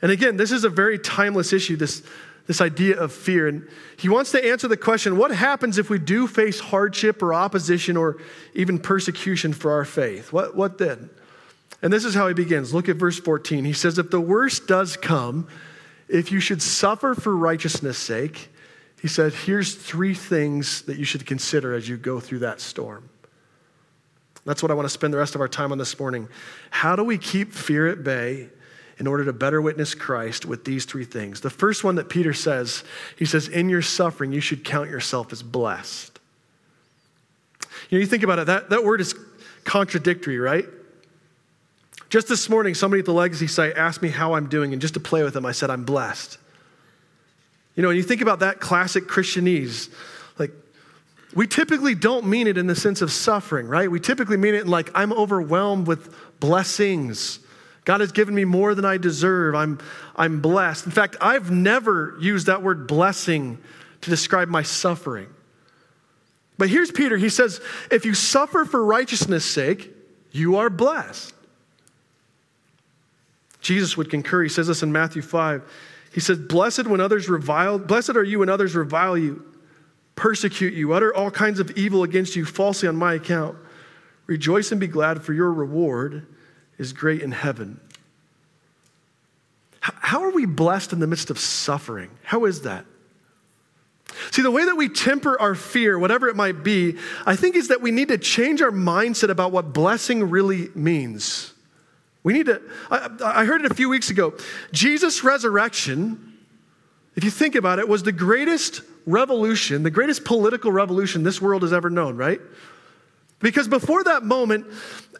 And 0.00 0.10
again, 0.10 0.36
this 0.36 0.52
is 0.52 0.64
a 0.64 0.68
very 0.68 0.98
timeless 0.98 1.52
issue, 1.52 1.76
this, 1.76 2.02
this 2.46 2.60
idea 2.60 2.98
of 2.98 3.12
fear. 3.12 3.48
And 3.48 3.68
he 3.96 4.08
wants 4.08 4.30
to 4.32 4.44
answer 4.44 4.68
the 4.68 4.76
question 4.76 5.16
what 5.16 5.30
happens 5.30 5.78
if 5.78 5.90
we 5.90 5.98
do 5.98 6.26
face 6.26 6.60
hardship 6.60 7.22
or 7.22 7.34
opposition 7.34 7.96
or 7.96 8.18
even 8.54 8.78
persecution 8.78 9.52
for 9.52 9.72
our 9.72 9.84
faith? 9.84 10.32
What, 10.32 10.56
what 10.56 10.78
then? 10.78 11.10
And 11.82 11.92
this 11.92 12.04
is 12.04 12.14
how 12.14 12.28
he 12.28 12.34
begins. 12.34 12.72
Look 12.72 12.88
at 12.88 12.96
verse 12.96 13.18
14. 13.18 13.64
He 13.64 13.72
says, 13.72 13.98
If 13.98 14.10
the 14.10 14.20
worst 14.20 14.68
does 14.68 14.96
come, 14.96 15.48
if 16.08 16.30
you 16.30 16.38
should 16.38 16.62
suffer 16.62 17.14
for 17.14 17.34
righteousness' 17.34 17.98
sake, 17.98 18.50
he 19.00 19.08
said, 19.08 19.32
here's 19.32 19.74
three 19.74 20.14
things 20.14 20.82
that 20.82 20.96
you 20.96 21.04
should 21.04 21.26
consider 21.26 21.74
as 21.74 21.88
you 21.88 21.96
go 21.96 22.20
through 22.20 22.40
that 22.40 22.60
storm. 22.60 23.08
That's 24.44 24.62
what 24.62 24.70
I 24.70 24.74
want 24.74 24.86
to 24.86 24.90
spend 24.90 25.12
the 25.12 25.18
rest 25.18 25.34
of 25.34 25.40
our 25.40 25.48
time 25.48 25.72
on 25.72 25.78
this 25.78 25.98
morning. 25.98 26.28
How 26.70 26.96
do 26.96 27.04
we 27.04 27.18
keep 27.18 27.52
fear 27.52 27.88
at 27.88 28.02
bay 28.02 28.48
in 28.98 29.06
order 29.06 29.24
to 29.24 29.32
better 29.32 29.62
witness 29.62 29.94
Christ 29.94 30.44
with 30.44 30.64
these 30.64 30.84
three 30.84 31.04
things? 31.04 31.40
The 31.40 31.50
first 31.50 31.84
one 31.84 31.94
that 31.94 32.08
Peter 32.08 32.32
says, 32.32 32.82
he 33.16 33.24
says, 33.24 33.48
In 33.48 33.68
your 33.68 33.82
suffering, 33.82 34.32
you 34.32 34.40
should 34.40 34.64
count 34.64 34.90
yourself 34.90 35.32
as 35.32 35.42
blessed. 35.42 36.18
You 37.88 37.98
know, 37.98 38.00
you 38.00 38.06
think 38.06 38.22
about 38.22 38.38
it, 38.40 38.46
that, 38.46 38.70
that 38.70 38.84
word 38.84 39.00
is 39.00 39.14
contradictory, 39.64 40.38
right? 40.38 40.66
Just 42.08 42.28
this 42.28 42.48
morning, 42.48 42.74
somebody 42.74 43.00
at 43.00 43.06
the 43.06 43.12
Legacy 43.12 43.46
site 43.46 43.76
asked 43.76 44.02
me 44.02 44.08
how 44.08 44.34
I'm 44.34 44.48
doing, 44.48 44.72
and 44.72 44.82
just 44.82 44.94
to 44.94 45.00
play 45.00 45.22
with 45.22 45.34
them, 45.34 45.46
I 45.46 45.52
said, 45.52 45.70
I'm 45.70 45.84
blessed. 45.84 46.36
You 47.74 47.82
know, 47.82 47.88
and 47.88 47.96
you 47.96 48.02
think 48.02 48.20
about 48.20 48.40
that 48.40 48.60
classic 48.60 49.04
Christianese, 49.04 49.88
we 51.34 51.46
typically 51.46 51.94
don't 51.94 52.26
mean 52.26 52.46
it 52.46 52.58
in 52.58 52.66
the 52.66 52.76
sense 52.76 53.00
of 53.00 53.10
suffering, 53.10 53.66
right? 53.66 53.90
We 53.90 54.00
typically 54.00 54.36
mean 54.36 54.54
it 54.54 54.66
like, 54.66 54.90
I'm 54.94 55.12
overwhelmed 55.12 55.86
with 55.86 56.14
blessings. 56.40 57.38
God 57.84 58.00
has 58.00 58.12
given 58.12 58.34
me 58.34 58.44
more 58.44 58.74
than 58.74 58.84
I 58.84 58.98
deserve. 58.98 59.54
I'm, 59.54 59.78
I'm 60.14 60.40
blessed. 60.40 60.86
In 60.86 60.92
fact, 60.92 61.16
I've 61.20 61.50
never 61.50 62.16
used 62.20 62.46
that 62.46 62.62
word 62.62 62.86
blessing 62.86 63.58
to 64.02 64.10
describe 64.10 64.48
my 64.48 64.62
suffering. 64.62 65.28
But 66.58 66.68
here's 66.68 66.90
Peter. 66.90 67.16
He 67.16 67.30
says, 67.30 67.60
if 67.90 68.04
you 68.04 68.14
suffer 68.14 68.64
for 68.64 68.84
righteousness' 68.84 69.44
sake, 69.44 69.90
you 70.32 70.56
are 70.56 70.68
blessed. 70.68 71.34
Jesus 73.62 73.96
would 73.96 74.10
concur. 74.10 74.42
He 74.42 74.48
says 74.48 74.66
this 74.66 74.82
in 74.82 74.92
Matthew 74.92 75.22
5. 75.22 75.62
He 76.12 76.20
says, 76.20 76.38
Blessed 76.38 76.86
when 76.86 77.00
others 77.00 77.28
revile, 77.28 77.78
blessed 77.78 78.16
are 78.16 78.24
you 78.24 78.40
when 78.40 78.48
others 78.48 78.74
revile 78.74 79.16
you 79.16 79.51
persecute 80.14 80.74
you, 80.74 80.92
utter 80.92 81.14
all 81.14 81.30
kinds 81.30 81.60
of 81.60 81.70
evil 81.72 82.02
against 82.02 82.36
you 82.36 82.44
falsely 82.44 82.88
on 82.88 82.96
my 82.96 83.14
account. 83.14 83.56
Rejoice 84.26 84.70
and 84.70 84.80
be 84.80 84.86
glad, 84.86 85.22
for 85.22 85.32
your 85.32 85.52
reward 85.52 86.26
is 86.78 86.92
great 86.92 87.22
in 87.22 87.32
heaven. 87.32 87.80
How 89.80 90.22
are 90.22 90.30
we 90.30 90.46
blessed 90.46 90.92
in 90.92 91.00
the 91.00 91.06
midst 91.08 91.30
of 91.30 91.38
suffering? 91.38 92.10
How 92.22 92.44
is 92.44 92.62
that? 92.62 92.84
See, 94.30 94.42
the 94.42 94.50
way 94.50 94.64
that 94.64 94.76
we 94.76 94.88
temper 94.88 95.40
our 95.40 95.54
fear, 95.54 95.98
whatever 95.98 96.28
it 96.28 96.36
might 96.36 96.62
be, 96.62 96.98
I 97.26 97.34
think 97.34 97.56
is 97.56 97.68
that 97.68 97.80
we 97.80 97.90
need 97.90 98.08
to 98.08 98.18
change 98.18 98.62
our 98.62 98.70
mindset 98.70 99.30
about 99.30 99.52
what 99.52 99.72
blessing 99.72 100.30
really 100.30 100.68
means. 100.74 101.52
We 102.22 102.32
need 102.32 102.46
to, 102.46 102.62
I, 102.90 103.10
I 103.24 103.44
heard 103.44 103.64
it 103.64 103.72
a 103.72 103.74
few 103.74 103.88
weeks 103.88 104.10
ago. 104.10 104.34
Jesus' 104.72 105.24
resurrection, 105.24 106.38
if 107.16 107.24
you 107.24 107.30
think 107.30 107.54
about 107.54 107.78
it, 107.78 107.88
was 107.88 108.04
the 108.04 108.12
greatest 108.12 108.82
revolution, 109.06 109.82
the 109.82 109.90
greatest 109.90 110.24
political 110.24 110.72
revolution 110.72 111.22
this 111.22 111.40
world 111.40 111.62
has 111.62 111.72
ever 111.72 111.90
known, 111.90 112.16
right? 112.16 112.40
Because 113.40 113.68
before 113.68 114.04
that 114.04 114.22
moment, 114.22 114.66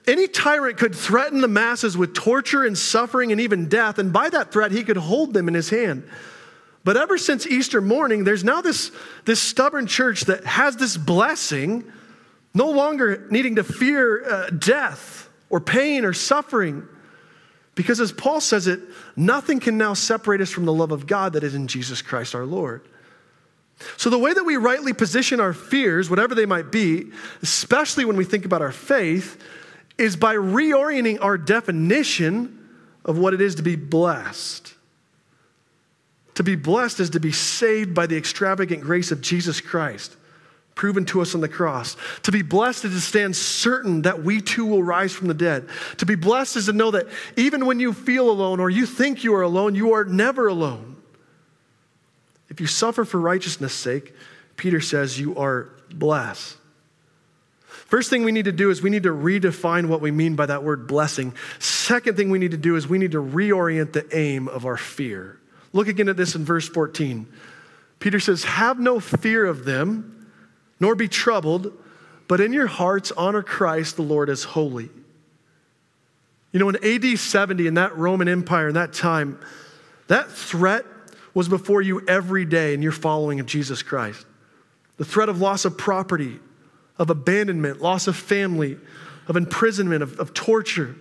any 0.06 0.26
tyrant 0.28 0.78
could 0.78 0.94
threaten 0.94 1.40
the 1.40 1.48
masses 1.48 1.96
with 1.96 2.14
torture 2.14 2.64
and 2.64 2.76
suffering 2.76 3.32
and 3.32 3.40
even 3.40 3.68
death, 3.68 3.98
and 3.98 4.12
by 4.12 4.28
that 4.30 4.52
threat, 4.52 4.72
he 4.72 4.84
could 4.84 4.96
hold 4.96 5.34
them 5.34 5.48
in 5.48 5.54
his 5.54 5.70
hand. 5.70 6.08
But 6.84 6.96
ever 6.96 7.16
since 7.18 7.46
Easter 7.46 7.80
morning, 7.80 8.24
there's 8.24 8.42
now 8.42 8.60
this, 8.60 8.90
this 9.24 9.40
stubborn 9.40 9.86
church 9.86 10.22
that 10.22 10.44
has 10.44 10.76
this 10.76 10.96
blessing, 10.96 11.84
no 12.54 12.70
longer 12.70 13.26
needing 13.30 13.56
to 13.56 13.64
fear 13.64 14.28
uh, 14.28 14.50
death 14.50 15.28
or 15.48 15.60
pain 15.60 16.04
or 16.04 16.12
suffering. 16.12 16.86
Because 17.74 18.00
as 18.00 18.12
Paul 18.12 18.40
says 18.40 18.66
it, 18.66 18.80
nothing 19.16 19.60
can 19.60 19.78
now 19.78 19.94
separate 19.94 20.40
us 20.40 20.50
from 20.50 20.64
the 20.64 20.72
love 20.72 20.90
of 20.90 21.06
God 21.06 21.34
that 21.34 21.44
is 21.44 21.54
in 21.54 21.68
Jesus 21.68 22.02
Christ 22.02 22.34
our 22.34 22.44
Lord. 22.44 22.82
So, 23.96 24.10
the 24.10 24.18
way 24.18 24.32
that 24.32 24.44
we 24.44 24.56
rightly 24.56 24.92
position 24.92 25.40
our 25.40 25.52
fears, 25.52 26.10
whatever 26.10 26.34
they 26.34 26.46
might 26.46 26.70
be, 26.70 27.10
especially 27.42 28.04
when 28.04 28.16
we 28.16 28.24
think 28.24 28.44
about 28.44 28.62
our 28.62 28.72
faith, 28.72 29.42
is 29.98 30.16
by 30.16 30.34
reorienting 30.34 31.18
our 31.20 31.38
definition 31.38 32.58
of 33.04 33.18
what 33.18 33.34
it 33.34 33.40
is 33.40 33.56
to 33.56 33.62
be 33.62 33.76
blessed. 33.76 34.74
To 36.34 36.42
be 36.42 36.56
blessed 36.56 37.00
is 37.00 37.10
to 37.10 37.20
be 37.20 37.32
saved 37.32 37.94
by 37.94 38.06
the 38.06 38.16
extravagant 38.16 38.82
grace 38.82 39.10
of 39.10 39.20
Jesus 39.20 39.60
Christ, 39.60 40.16
proven 40.74 41.04
to 41.06 41.20
us 41.20 41.34
on 41.34 41.40
the 41.40 41.48
cross. 41.48 41.96
To 42.22 42.32
be 42.32 42.42
blessed 42.42 42.86
is 42.86 42.94
to 42.94 43.00
stand 43.00 43.36
certain 43.36 44.02
that 44.02 44.22
we 44.22 44.40
too 44.40 44.64
will 44.64 44.82
rise 44.82 45.12
from 45.12 45.28
the 45.28 45.34
dead. 45.34 45.68
To 45.98 46.06
be 46.06 46.14
blessed 46.14 46.56
is 46.56 46.66
to 46.66 46.72
know 46.72 46.90
that 46.92 47.06
even 47.36 47.66
when 47.66 47.80
you 47.80 47.92
feel 47.92 48.30
alone 48.30 48.60
or 48.60 48.70
you 48.70 48.86
think 48.86 49.24
you 49.24 49.34
are 49.34 49.42
alone, 49.42 49.74
you 49.74 49.92
are 49.92 50.04
never 50.04 50.48
alone. 50.48 51.01
If 52.52 52.60
you 52.60 52.66
suffer 52.66 53.06
for 53.06 53.18
righteousness' 53.18 53.72
sake, 53.72 54.12
Peter 54.56 54.78
says 54.78 55.18
you 55.18 55.34
are 55.38 55.70
blessed. 55.90 56.58
First 57.64 58.10
thing 58.10 58.24
we 58.24 58.32
need 58.32 58.44
to 58.44 58.52
do 58.52 58.68
is 58.68 58.82
we 58.82 58.90
need 58.90 59.04
to 59.04 59.08
redefine 59.08 59.86
what 59.86 60.02
we 60.02 60.10
mean 60.10 60.36
by 60.36 60.44
that 60.44 60.62
word 60.62 60.86
blessing. 60.86 61.34
Second 61.60 62.14
thing 62.14 62.28
we 62.28 62.38
need 62.38 62.50
to 62.50 62.58
do 62.58 62.76
is 62.76 62.86
we 62.86 62.98
need 62.98 63.12
to 63.12 63.22
reorient 63.22 63.94
the 63.94 64.06
aim 64.14 64.48
of 64.48 64.66
our 64.66 64.76
fear. 64.76 65.40
Look 65.72 65.88
again 65.88 66.10
at 66.10 66.18
this 66.18 66.34
in 66.34 66.44
verse 66.44 66.68
14. 66.68 67.26
Peter 68.00 68.20
says, 68.20 68.44
Have 68.44 68.78
no 68.78 69.00
fear 69.00 69.46
of 69.46 69.64
them, 69.64 70.30
nor 70.78 70.94
be 70.94 71.08
troubled, 71.08 71.72
but 72.28 72.38
in 72.38 72.52
your 72.52 72.66
hearts 72.66 73.12
honor 73.12 73.42
Christ 73.42 73.96
the 73.96 74.02
Lord 74.02 74.28
as 74.28 74.44
holy. 74.44 74.90
You 76.52 76.60
know, 76.60 76.68
in 76.68 76.84
AD 76.84 77.18
70, 77.18 77.66
in 77.66 77.74
that 77.74 77.96
Roman 77.96 78.28
Empire, 78.28 78.68
in 78.68 78.74
that 78.74 78.92
time, 78.92 79.40
that 80.08 80.30
threat 80.30 80.84
was 81.34 81.48
before 81.48 81.82
you 81.82 82.04
every 82.06 82.44
day 82.44 82.74
in 82.74 82.82
your 82.82 82.92
following 82.92 83.40
of 83.40 83.46
Jesus 83.46 83.82
Christ. 83.82 84.26
The 84.96 85.04
threat 85.04 85.28
of 85.28 85.40
loss 85.40 85.64
of 85.64 85.78
property, 85.78 86.38
of 86.98 87.10
abandonment, 87.10 87.80
loss 87.80 88.06
of 88.06 88.16
family, 88.16 88.76
of 89.26 89.36
imprisonment, 89.36 90.02
of, 90.02 90.18
of 90.18 90.34
torture. 90.34 90.94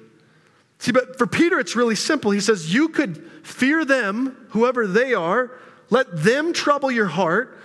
See, 0.80 0.92
but 0.92 1.18
for 1.18 1.28
Peter, 1.28 1.60
it's 1.60 1.76
really 1.76 1.96
simple. 1.96 2.32
He 2.32 2.40
says, 2.40 2.74
You 2.74 2.90
could 2.90 3.30
fear 3.44 3.86
them, 3.86 4.48
whoever 4.50 4.88
they 4.88 5.14
are, 5.14 5.52
let 5.90 6.24
them 6.24 6.54
trouble 6.54 6.92
your 6.92 7.08
heart. 7.08 7.60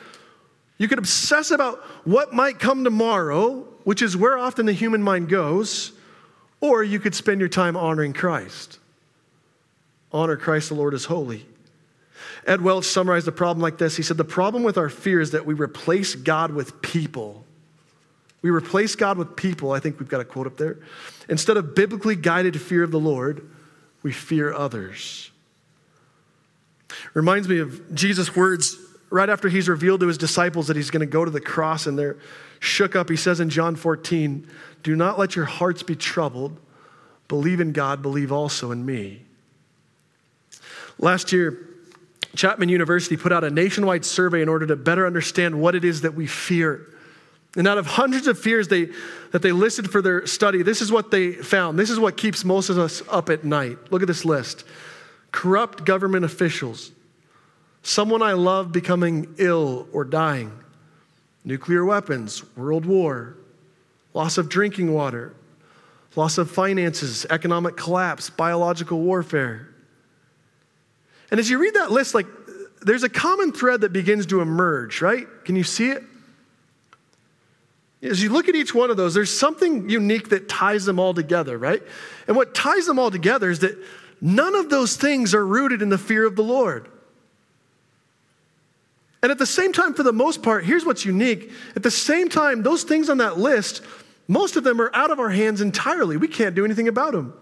You 0.78 0.88
could 0.88 0.98
obsess 0.98 1.50
about 1.50 1.78
what 2.04 2.34
might 2.34 2.58
come 2.58 2.84
tomorrow, 2.84 3.60
which 3.84 4.02
is 4.02 4.16
where 4.16 4.36
often 4.36 4.66
the 4.66 4.72
human 4.72 5.02
mind 5.02 5.28
goes, 5.28 5.92
or 6.60 6.82
you 6.82 6.98
could 6.98 7.14
spend 7.14 7.40
your 7.40 7.48
time 7.48 7.76
honoring 7.76 8.12
Christ. 8.12 8.78
Honor 10.12 10.36
Christ 10.36 10.68
the 10.68 10.74
Lord 10.74 10.92
is 10.92 11.06
holy. 11.06 11.46
Ed 12.46 12.60
Welch 12.60 12.84
summarized 12.84 13.26
the 13.26 13.32
problem 13.32 13.60
like 13.60 13.78
this 13.78 13.96
He 13.96 14.02
said, 14.02 14.16
The 14.16 14.24
problem 14.24 14.62
with 14.62 14.78
our 14.78 14.88
fear 14.88 15.20
is 15.20 15.32
that 15.32 15.44
we 15.44 15.54
replace 15.54 16.14
God 16.14 16.52
with 16.52 16.80
people. 16.80 17.44
We 18.42 18.50
replace 18.50 18.94
God 18.94 19.18
with 19.18 19.34
people. 19.34 19.72
I 19.72 19.80
think 19.80 19.98
we've 19.98 20.08
got 20.08 20.20
a 20.20 20.24
quote 20.24 20.46
up 20.46 20.56
there. 20.56 20.78
Instead 21.28 21.56
of 21.56 21.74
biblically 21.74 22.14
guided 22.14 22.60
fear 22.60 22.84
of 22.84 22.92
the 22.92 23.00
Lord, 23.00 23.48
we 24.02 24.12
fear 24.12 24.52
others. 24.52 25.30
Reminds 27.12 27.48
me 27.48 27.58
of 27.58 27.92
Jesus' 27.94 28.36
words 28.36 28.76
right 29.10 29.28
after 29.28 29.48
he's 29.48 29.68
revealed 29.68 30.00
to 30.00 30.06
his 30.06 30.18
disciples 30.18 30.68
that 30.68 30.76
he's 30.76 30.90
going 30.90 31.00
to 31.00 31.06
go 31.06 31.24
to 31.24 31.30
the 31.30 31.40
cross 31.40 31.86
and 31.86 31.98
they're 31.98 32.16
shook 32.60 32.96
up. 32.96 33.08
He 33.08 33.16
says 33.16 33.40
in 33.40 33.50
John 33.50 33.76
14, 33.76 34.46
Do 34.82 34.96
not 34.96 35.18
let 35.18 35.36
your 35.36 35.44
hearts 35.44 35.82
be 35.82 35.96
troubled. 35.96 36.58
Believe 37.28 37.60
in 37.60 37.72
God, 37.72 38.02
believe 38.02 38.32
also 38.32 38.70
in 38.70 38.86
me. 38.86 39.22
Last 40.98 41.32
year, 41.32 41.68
Chapman 42.36 42.68
University 42.68 43.16
put 43.16 43.32
out 43.32 43.44
a 43.44 43.50
nationwide 43.50 44.04
survey 44.04 44.42
in 44.42 44.48
order 44.48 44.66
to 44.66 44.76
better 44.76 45.06
understand 45.06 45.60
what 45.60 45.74
it 45.74 45.84
is 45.84 46.02
that 46.02 46.14
we 46.14 46.26
fear. 46.26 46.86
And 47.56 47.66
out 47.66 47.78
of 47.78 47.86
hundreds 47.86 48.26
of 48.26 48.38
fears 48.38 48.68
they, 48.68 48.90
that 49.32 49.42
they 49.42 49.52
listed 49.52 49.90
for 49.90 50.02
their 50.02 50.26
study, 50.26 50.62
this 50.62 50.82
is 50.82 50.92
what 50.92 51.10
they 51.10 51.32
found. 51.32 51.78
This 51.78 51.90
is 51.90 51.98
what 51.98 52.16
keeps 52.16 52.44
most 52.44 52.68
of 52.68 52.78
us 52.78 53.02
up 53.08 53.30
at 53.30 53.44
night. 53.44 53.78
Look 53.90 54.02
at 54.02 54.08
this 54.08 54.24
list 54.24 54.64
corrupt 55.32 55.84
government 55.84 56.24
officials, 56.24 56.92
someone 57.82 58.22
I 58.22 58.32
love 58.32 58.72
becoming 58.72 59.34
ill 59.36 59.86
or 59.92 60.04
dying, 60.04 60.50
nuclear 61.44 61.84
weapons, 61.84 62.42
world 62.56 62.86
war, 62.86 63.36
loss 64.14 64.38
of 64.38 64.48
drinking 64.48 64.92
water, 64.94 65.34
loss 66.14 66.38
of 66.38 66.50
finances, 66.50 67.26
economic 67.28 67.76
collapse, 67.76 68.30
biological 68.30 69.00
warfare. 69.00 69.68
And 71.30 71.40
as 71.40 71.50
you 71.50 71.58
read 71.58 71.74
that 71.74 71.90
list, 71.90 72.14
like 72.14 72.26
there's 72.82 73.02
a 73.02 73.08
common 73.08 73.52
thread 73.52 73.80
that 73.80 73.92
begins 73.92 74.26
to 74.26 74.40
emerge, 74.40 75.02
right? 75.02 75.26
Can 75.44 75.56
you 75.56 75.64
see 75.64 75.90
it? 75.90 76.02
As 78.02 78.22
you 78.22 78.30
look 78.30 78.48
at 78.48 78.54
each 78.54 78.74
one 78.74 78.90
of 78.90 78.96
those, 78.96 79.14
there's 79.14 79.36
something 79.36 79.88
unique 79.88 80.28
that 80.28 80.48
ties 80.48 80.84
them 80.84 81.00
all 81.00 81.14
together, 81.14 81.58
right? 81.58 81.82
And 82.28 82.36
what 82.36 82.54
ties 82.54 82.86
them 82.86 82.98
all 82.98 83.10
together 83.10 83.50
is 83.50 83.60
that 83.60 83.76
none 84.20 84.54
of 84.54 84.70
those 84.70 84.96
things 84.96 85.34
are 85.34 85.44
rooted 85.44 85.82
in 85.82 85.88
the 85.88 85.98
fear 85.98 86.26
of 86.26 86.36
the 86.36 86.42
Lord. 86.42 86.88
And 89.22 89.32
at 89.32 89.38
the 89.38 89.46
same 89.46 89.72
time, 89.72 89.94
for 89.94 90.04
the 90.04 90.12
most 90.12 90.42
part, 90.42 90.64
here's 90.64 90.84
what's 90.84 91.04
unique. 91.04 91.50
At 91.74 91.82
the 91.82 91.90
same 91.90 92.28
time, 92.28 92.62
those 92.62 92.84
things 92.84 93.08
on 93.08 93.18
that 93.18 93.38
list, 93.38 93.82
most 94.28 94.56
of 94.56 94.62
them 94.62 94.80
are 94.80 94.94
out 94.94 95.10
of 95.10 95.18
our 95.18 95.30
hands 95.30 95.60
entirely. 95.60 96.16
We 96.16 96.28
can't 96.28 96.54
do 96.54 96.64
anything 96.64 96.86
about 96.86 97.12
them. 97.12 97.34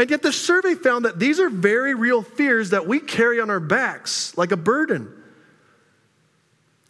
And 0.00 0.10
yet, 0.10 0.22
the 0.22 0.32
survey 0.32 0.74
found 0.74 1.04
that 1.04 1.20
these 1.20 1.38
are 1.38 1.48
very 1.48 1.94
real 1.94 2.22
fears 2.22 2.70
that 2.70 2.88
we 2.88 2.98
carry 2.98 3.40
on 3.40 3.50
our 3.50 3.60
backs 3.60 4.36
like 4.36 4.50
a 4.50 4.56
burden. 4.56 5.12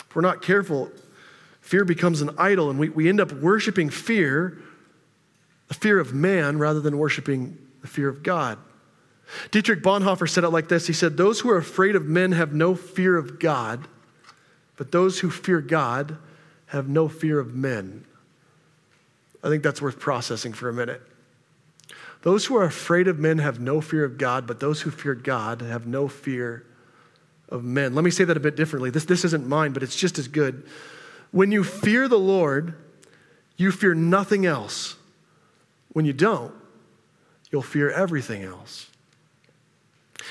If 0.09 0.17
we're 0.17 0.23
not 0.23 0.40
careful, 0.40 0.90
Fear 1.71 1.85
becomes 1.85 2.21
an 2.21 2.31
idol, 2.37 2.69
and 2.69 2.81
we, 2.81 2.88
we 2.88 3.09
end 3.09 3.21
up 3.21 3.31
worshiping 3.33 3.90
fear, 3.90 4.59
the 5.69 5.75
fear 5.75 6.00
of 6.00 6.12
man, 6.12 6.59
rather 6.59 6.81
than 6.81 6.99
worshiping 6.99 7.57
the 7.81 7.87
fear 7.87 8.09
of 8.09 8.25
God. 8.25 8.59
Dietrich 9.52 9.81
Bonhoeffer 9.81 10.29
said 10.29 10.43
it 10.43 10.49
like 10.49 10.69
this 10.69 10.88
He 10.88 10.93
said, 10.93 11.17
Those 11.17 11.38
who 11.38 11.50
are 11.50 11.59
afraid 11.59 11.95
of 11.95 12.07
men 12.07 12.33
have 12.33 12.52
no 12.52 12.75
fear 12.75 13.17
of 13.17 13.38
God, 13.38 13.87
but 14.76 14.90
those 14.90 15.21
who 15.21 15.31
fear 15.31 15.61
God 15.61 16.19
have 16.67 16.88
no 16.88 17.09
fear 17.09 17.38
of 17.38 17.55
men. 17.55 18.05
I 19.45 19.49
think 19.49 19.62
that's 19.62 19.81
worth 19.81 20.00
processing 20.00 20.52
for 20.52 20.69
a 20.69 20.73
minute. 20.73 21.02
Those 22.23 22.47
who 22.47 22.57
are 22.57 22.65
afraid 22.65 23.09
of 23.09 23.19
men 23.19 23.39
have 23.39 23.61
no 23.61 23.81
fear 23.81 24.05
of 24.05 24.19
God, 24.19 24.47
but 24.47 24.61
those 24.61 24.83
who 24.83 24.91
fear 24.91 25.15
God 25.15 25.62
have 25.62 25.87
no 25.87 26.07
fear 26.09 26.67
of 27.49 27.65
men. 27.65 27.95
Let 27.95 28.05
me 28.05 28.11
say 28.11 28.25
that 28.25 28.37
a 28.37 28.41
bit 28.41 28.57
differently. 28.57 28.91
This, 28.91 29.05
this 29.05 29.25
isn't 29.25 29.47
mine, 29.47 29.73
but 29.73 29.83
it's 29.83 29.97
just 29.97 30.19
as 30.19 30.29
good. 30.29 30.67
When 31.31 31.50
you 31.50 31.65
fear 31.65 32.09
the 32.09 32.19
Lord, 32.19 32.75
you 33.57 33.73
fear 33.73 33.95
nothing 33.95 34.47
else. 34.47 34.97
When 35.93 36.05
you 36.05 36.12
don't, 36.12 36.55
you'll 37.50 37.62
fear 37.62 37.91
everything 37.91 38.43
else. 38.43 38.89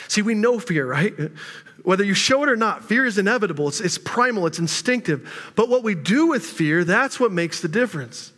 See, 0.07 0.21
we 0.21 0.35
know 0.35 0.59
fear, 0.59 0.85
right? 0.85 1.13
Whether 1.83 2.03
you 2.03 2.13
show 2.13 2.43
it 2.43 2.49
or 2.49 2.55
not, 2.55 2.85
fear 2.85 3.05
is 3.05 3.17
inevitable, 3.17 3.67
it's, 3.67 3.81
it's 3.81 3.97
primal, 3.97 4.45
it's 4.45 4.59
instinctive. 4.59 5.51
But 5.55 5.69
what 5.69 5.83
we 5.83 5.95
do 5.95 6.27
with 6.27 6.45
fear, 6.45 6.83
that's 6.83 7.19
what 7.19 7.31
makes 7.31 7.61
the 7.61 7.67
difference. 7.67 8.31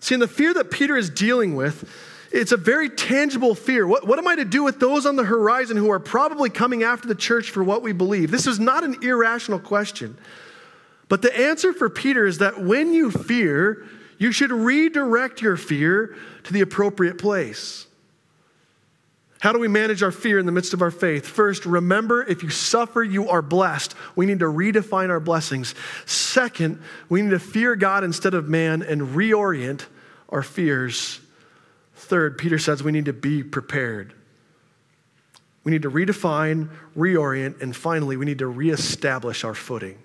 See, 0.00 0.14
in 0.14 0.20
the 0.20 0.28
fear 0.28 0.52
that 0.54 0.70
Peter 0.70 0.96
is 0.96 1.08
dealing 1.08 1.54
with, 1.54 1.90
it's 2.34 2.50
a 2.50 2.56
very 2.56 2.90
tangible 2.90 3.54
fear. 3.54 3.86
What, 3.86 4.06
what 4.06 4.18
am 4.18 4.26
I 4.26 4.34
to 4.34 4.44
do 4.44 4.64
with 4.64 4.80
those 4.80 5.06
on 5.06 5.14
the 5.14 5.22
horizon 5.22 5.76
who 5.76 5.90
are 5.90 6.00
probably 6.00 6.50
coming 6.50 6.82
after 6.82 7.06
the 7.06 7.14
church 7.14 7.50
for 7.50 7.62
what 7.62 7.80
we 7.80 7.92
believe? 7.92 8.32
This 8.32 8.48
is 8.48 8.58
not 8.58 8.82
an 8.82 9.04
irrational 9.04 9.60
question. 9.60 10.18
But 11.08 11.22
the 11.22 11.34
answer 11.38 11.72
for 11.72 11.88
Peter 11.88 12.26
is 12.26 12.38
that 12.38 12.60
when 12.60 12.92
you 12.92 13.12
fear, 13.12 13.86
you 14.18 14.32
should 14.32 14.50
redirect 14.50 15.42
your 15.42 15.56
fear 15.56 16.16
to 16.42 16.52
the 16.52 16.60
appropriate 16.60 17.18
place. 17.18 17.86
How 19.38 19.52
do 19.52 19.60
we 19.60 19.68
manage 19.68 20.02
our 20.02 20.10
fear 20.10 20.40
in 20.40 20.46
the 20.46 20.52
midst 20.52 20.74
of 20.74 20.82
our 20.82 20.90
faith? 20.90 21.26
First, 21.26 21.66
remember 21.66 22.24
if 22.24 22.42
you 22.42 22.50
suffer, 22.50 23.04
you 23.04 23.28
are 23.28 23.42
blessed. 23.42 23.94
We 24.16 24.26
need 24.26 24.40
to 24.40 24.46
redefine 24.46 25.10
our 25.10 25.20
blessings. 25.20 25.74
Second, 26.04 26.82
we 27.08 27.22
need 27.22 27.30
to 27.30 27.38
fear 27.38 27.76
God 27.76 28.02
instead 28.02 28.34
of 28.34 28.48
man 28.48 28.82
and 28.82 29.02
reorient 29.02 29.84
our 30.30 30.42
fears. 30.42 31.20
Third, 32.04 32.38
Peter 32.38 32.58
says 32.58 32.82
we 32.82 32.92
need 32.92 33.06
to 33.06 33.12
be 33.12 33.42
prepared. 33.42 34.14
We 35.64 35.72
need 35.72 35.82
to 35.82 35.90
redefine, 35.90 36.68
reorient, 36.96 37.62
and 37.62 37.74
finally, 37.74 38.16
we 38.16 38.26
need 38.26 38.38
to 38.38 38.46
reestablish 38.46 39.44
our 39.44 39.54
footing 39.54 39.98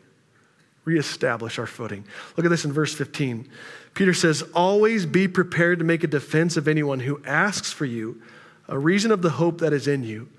reestablish 0.90 1.60
our 1.60 1.68
footing. 1.68 2.04
Look 2.36 2.46
at 2.46 2.50
this 2.50 2.66
in 2.66 2.74
verse 2.74 2.94
15. 2.96 3.48
Peter 3.94 4.14
says, 4.14 4.42
Always 4.56 5.06
be 5.06 5.28
prepared 5.28 5.80
to 5.80 5.86
make 5.86 6.04
a 6.04 6.08
defense 6.08 6.58
of 6.58 6.68
anyone 6.68 7.02
who 7.02 7.22
asks 7.26 7.72
for 7.72 7.86
you 7.86 8.22
a 8.68 8.78
reason 8.78 9.12
of 9.12 9.22
the 9.22 9.30
hope 9.32 9.60
that 9.60 9.72
is 9.72 9.88
in 9.88 10.04
you, 10.04 10.30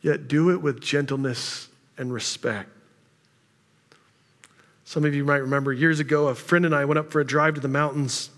yet 0.00 0.28
do 0.28 0.50
it 0.50 0.62
with 0.62 0.80
gentleness 0.80 1.68
and 1.98 2.12
respect. 2.12 2.70
Some 4.84 5.04
of 5.04 5.14
you 5.14 5.24
might 5.24 5.36
remember 5.36 5.72
years 5.72 6.00
ago, 6.00 6.28
a 6.28 6.34
friend 6.34 6.64
and 6.64 6.74
I 6.74 6.86
went 6.86 6.98
up 6.98 7.10
for 7.10 7.20
a 7.20 7.26
drive 7.26 7.54
to 7.54 7.60
the 7.60 7.68
mountains. 7.68 8.30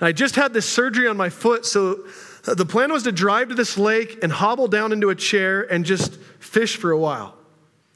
And 0.00 0.08
I 0.08 0.12
just 0.12 0.36
had 0.36 0.52
this 0.52 0.68
surgery 0.68 1.08
on 1.08 1.16
my 1.16 1.28
foot, 1.28 1.66
so 1.66 2.04
the 2.44 2.66
plan 2.66 2.92
was 2.92 3.04
to 3.04 3.12
drive 3.12 3.48
to 3.48 3.54
this 3.54 3.78
lake 3.78 4.18
and 4.22 4.30
hobble 4.30 4.68
down 4.68 4.92
into 4.92 5.10
a 5.10 5.14
chair 5.14 5.62
and 5.62 5.84
just 5.84 6.16
fish 6.40 6.76
for 6.76 6.90
a 6.90 6.98
while. 6.98 7.36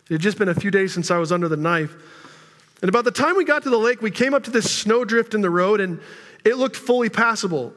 It 0.09 0.15
had 0.15 0.21
just 0.21 0.39
been 0.39 0.49
a 0.49 0.55
few 0.55 0.71
days 0.71 0.95
since 0.95 1.11
I 1.11 1.19
was 1.19 1.33
under 1.33 1.49
the 1.49 1.57
knife. 1.57 1.95
And 2.81 2.89
about 2.89 3.05
the 3.05 3.11
time 3.11 3.37
we 3.37 3.45
got 3.45 3.65
to 3.65 3.71
the 3.71 3.79
lake, 3.79 4.01
we 4.01 4.11
came 4.11 4.33
up 4.33 4.45
to 4.45 4.51
this 4.51 4.71
snowdrift 4.71 5.35
in 5.35 5.41
the 5.41 5.51
road 5.51 5.81
and 5.81 6.01
it 6.45 6.57
looked 6.57 6.77
fully 6.77 7.11
passable. 7.11 7.75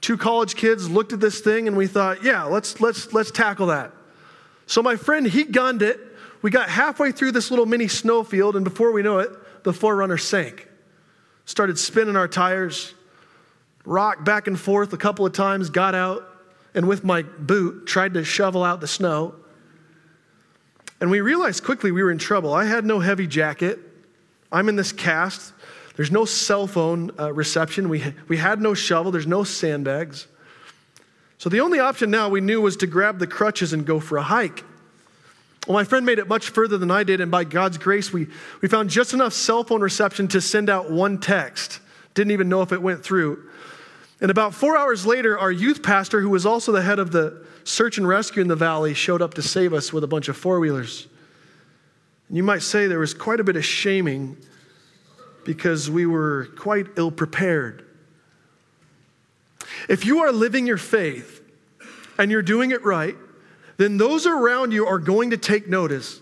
Two 0.00 0.16
college 0.18 0.56
kids 0.56 0.90
looked 0.90 1.12
at 1.12 1.20
this 1.20 1.40
thing 1.40 1.68
and 1.68 1.76
we 1.76 1.86
thought, 1.86 2.22
yeah, 2.22 2.42
let's, 2.42 2.80
let's, 2.80 3.12
let's 3.12 3.30
tackle 3.30 3.68
that. 3.68 3.92
So 4.66 4.82
my 4.82 4.96
friend, 4.96 5.26
he 5.26 5.44
gunned 5.44 5.82
it. 5.82 6.00
We 6.42 6.50
got 6.50 6.68
halfway 6.68 7.12
through 7.12 7.32
this 7.32 7.50
little 7.50 7.66
mini 7.66 7.88
snowfield, 7.88 8.56
and 8.56 8.64
before 8.64 8.92
we 8.92 9.02
know 9.02 9.18
it, 9.18 9.30
the 9.64 9.72
4Runner 9.72 10.20
sank. 10.20 10.68
Started 11.44 11.78
spinning 11.78 12.16
our 12.16 12.28
tires, 12.28 12.94
rocked 13.86 14.24
back 14.24 14.46
and 14.46 14.58
forth 14.58 14.92
a 14.92 14.98
couple 14.98 15.24
of 15.24 15.32
times, 15.32 15.70
got 15.70 15.94
out, 15.94 16.28
and 16.74 16.86
with 16.86 17.04
my 17.04 17.22
boot, 17.22 17.86
tried 17.86 18.14
to 18.14 18.24
shovel 18.24 18.62
out 18.62 18.80
the 18.80 18.88
snow. 18.88 19.34
And 21.00 21.10
we 21.10 21.20
realized 21.20 21.64
quickly 21.64 21.92
we 21.92 22.02
were 22.02 22.10
in 22.10 22.18
trouble. 22.18 22.52
I 22.52 22.64
had 22.64 22.84
no 22.84 23.00
heavy 23.00 23.26
jacket. 23.26 23.78
I'm 24.50 24.68
in 24.68 24.76
this 24.76 24.92
cast. 24.92 25.52
There's 25.96 26.10
no 26.10 26.24
cell 26.24 26.66
phone 26.66 27.10
uh, 27.18 27.32
reception. 27.32 27.88
We, 27.88 28.02
we 28.28 28.36
had 28.36 28.60
no 28.60 28.74
shovel. 28.74 29.12
There's 29.12 29.26
no 29.26 29.44
sandbags. 29.44 30.26
So 31.38 31.48
the 31.48 31.60
only 31.60 31.78
option 31.78 32.10
now 32.10 32.28
we 32.28 32.40
knew 32.40 32.60
was 32.60 32.76
to 32.78 32.86
grab 32.86 33.18
the 33.18 33.26
crutches 33.26 33.72
and 33.72 33.86
go 33.86 34.00
for 34.00 34.18
a 34.18 34.22
hike. 34.22 34.64
Well, 35.66 35.74
my 35.74 35.84
friend 35.84 36.06
made 36.06 36.18
it 36.18 36.28
much 36.28 36.50
further 36.50 36.78
than 36.78 36.90
I 36.90 37.02
did, 37.02 37.20
and 37.20 37.30
by 37.30 37.44
God's 37.44 37.76
grace, 37.76 38.12
we, 38.12 38.28
we 38.60 38.68
found 38.68 38.88
just 38.88 39.12
enough 39.12 39.32
cell 39.32 39.64
phone 39.64 39.80
reception 39.80 40.28
to 40.28 40.40
send 40.40 40.70
out 40.70 40.90
one 40.90 41.18
text. 41.18 41.80
Didn't 42.14 42.30
even 42.30 42.48
know 42.48 42.62
if 42.62 42.72
it 42.72 42.80
went 42.80 43.02
through. 43.02 43.50
And 44.20 44.30
about 44.30 44.54
four 44.54 44.76
hours 44.76 45.04
later, 45.04 45.38
our 45.38 45.52
youth 45.52 45.82
pastor, 45.82 46.20
who 46.20 46.30
was 46.30 46.46
also 46.46 46.72
the 46.72 46.82
head 46.82 46.98
of 46.98 47.12
the 47.12 47.44
search 47.64 47.98
and 47.98 48.08
rescue 48.08 48.40
in 48.40 48.48
the 48.48 48.56
valley, 48.56 48.94
showed 48.94 49.20
up 49.20 49.34
to 49.34 49.42
save 49.42 49.74
us 49.74 49.92
with 49.92 50.04
a 50.04 50.06
bunch 50.06 50.28
of 50.28 50.36
four 50.36 50.58
wheelers. 50.58 51.06
And 52.28 52.36
You 52.36 52.42
might 52.42 52.62
say 52.62 52.86
there 52.86 52.98
was 52.98 53.14
quite 53.14 53.40
a 53.40 53.44
bit 53.44 53.56
of 53.56 53.64
shaming 53.64 54.36
because 55.44 55.90
we 55.90 56.06
were 56.06 56.48
quite 56.56 56.86
ill 56.96 57.10
prepared. 57.10 57.84
If 59.88 60.04
you 60.06 60.20
are 60.20 60.32
living 60.32 60.66
your 60.66 60.78
faith 60.78 61.42
and 62.18 62.30
you're 62.30 62.42
doing 62.42 62.70
it 62.70 62.82
right, 62.84 63.16
then 63.76 63.98
those 63.98 64.26
around 64.26 64.72
you 64.72 64.86
are 64.86 64.98
going 64.98 65.30
to 65.30 65.36
take 65.36 65.68
notice. 65.68 66.20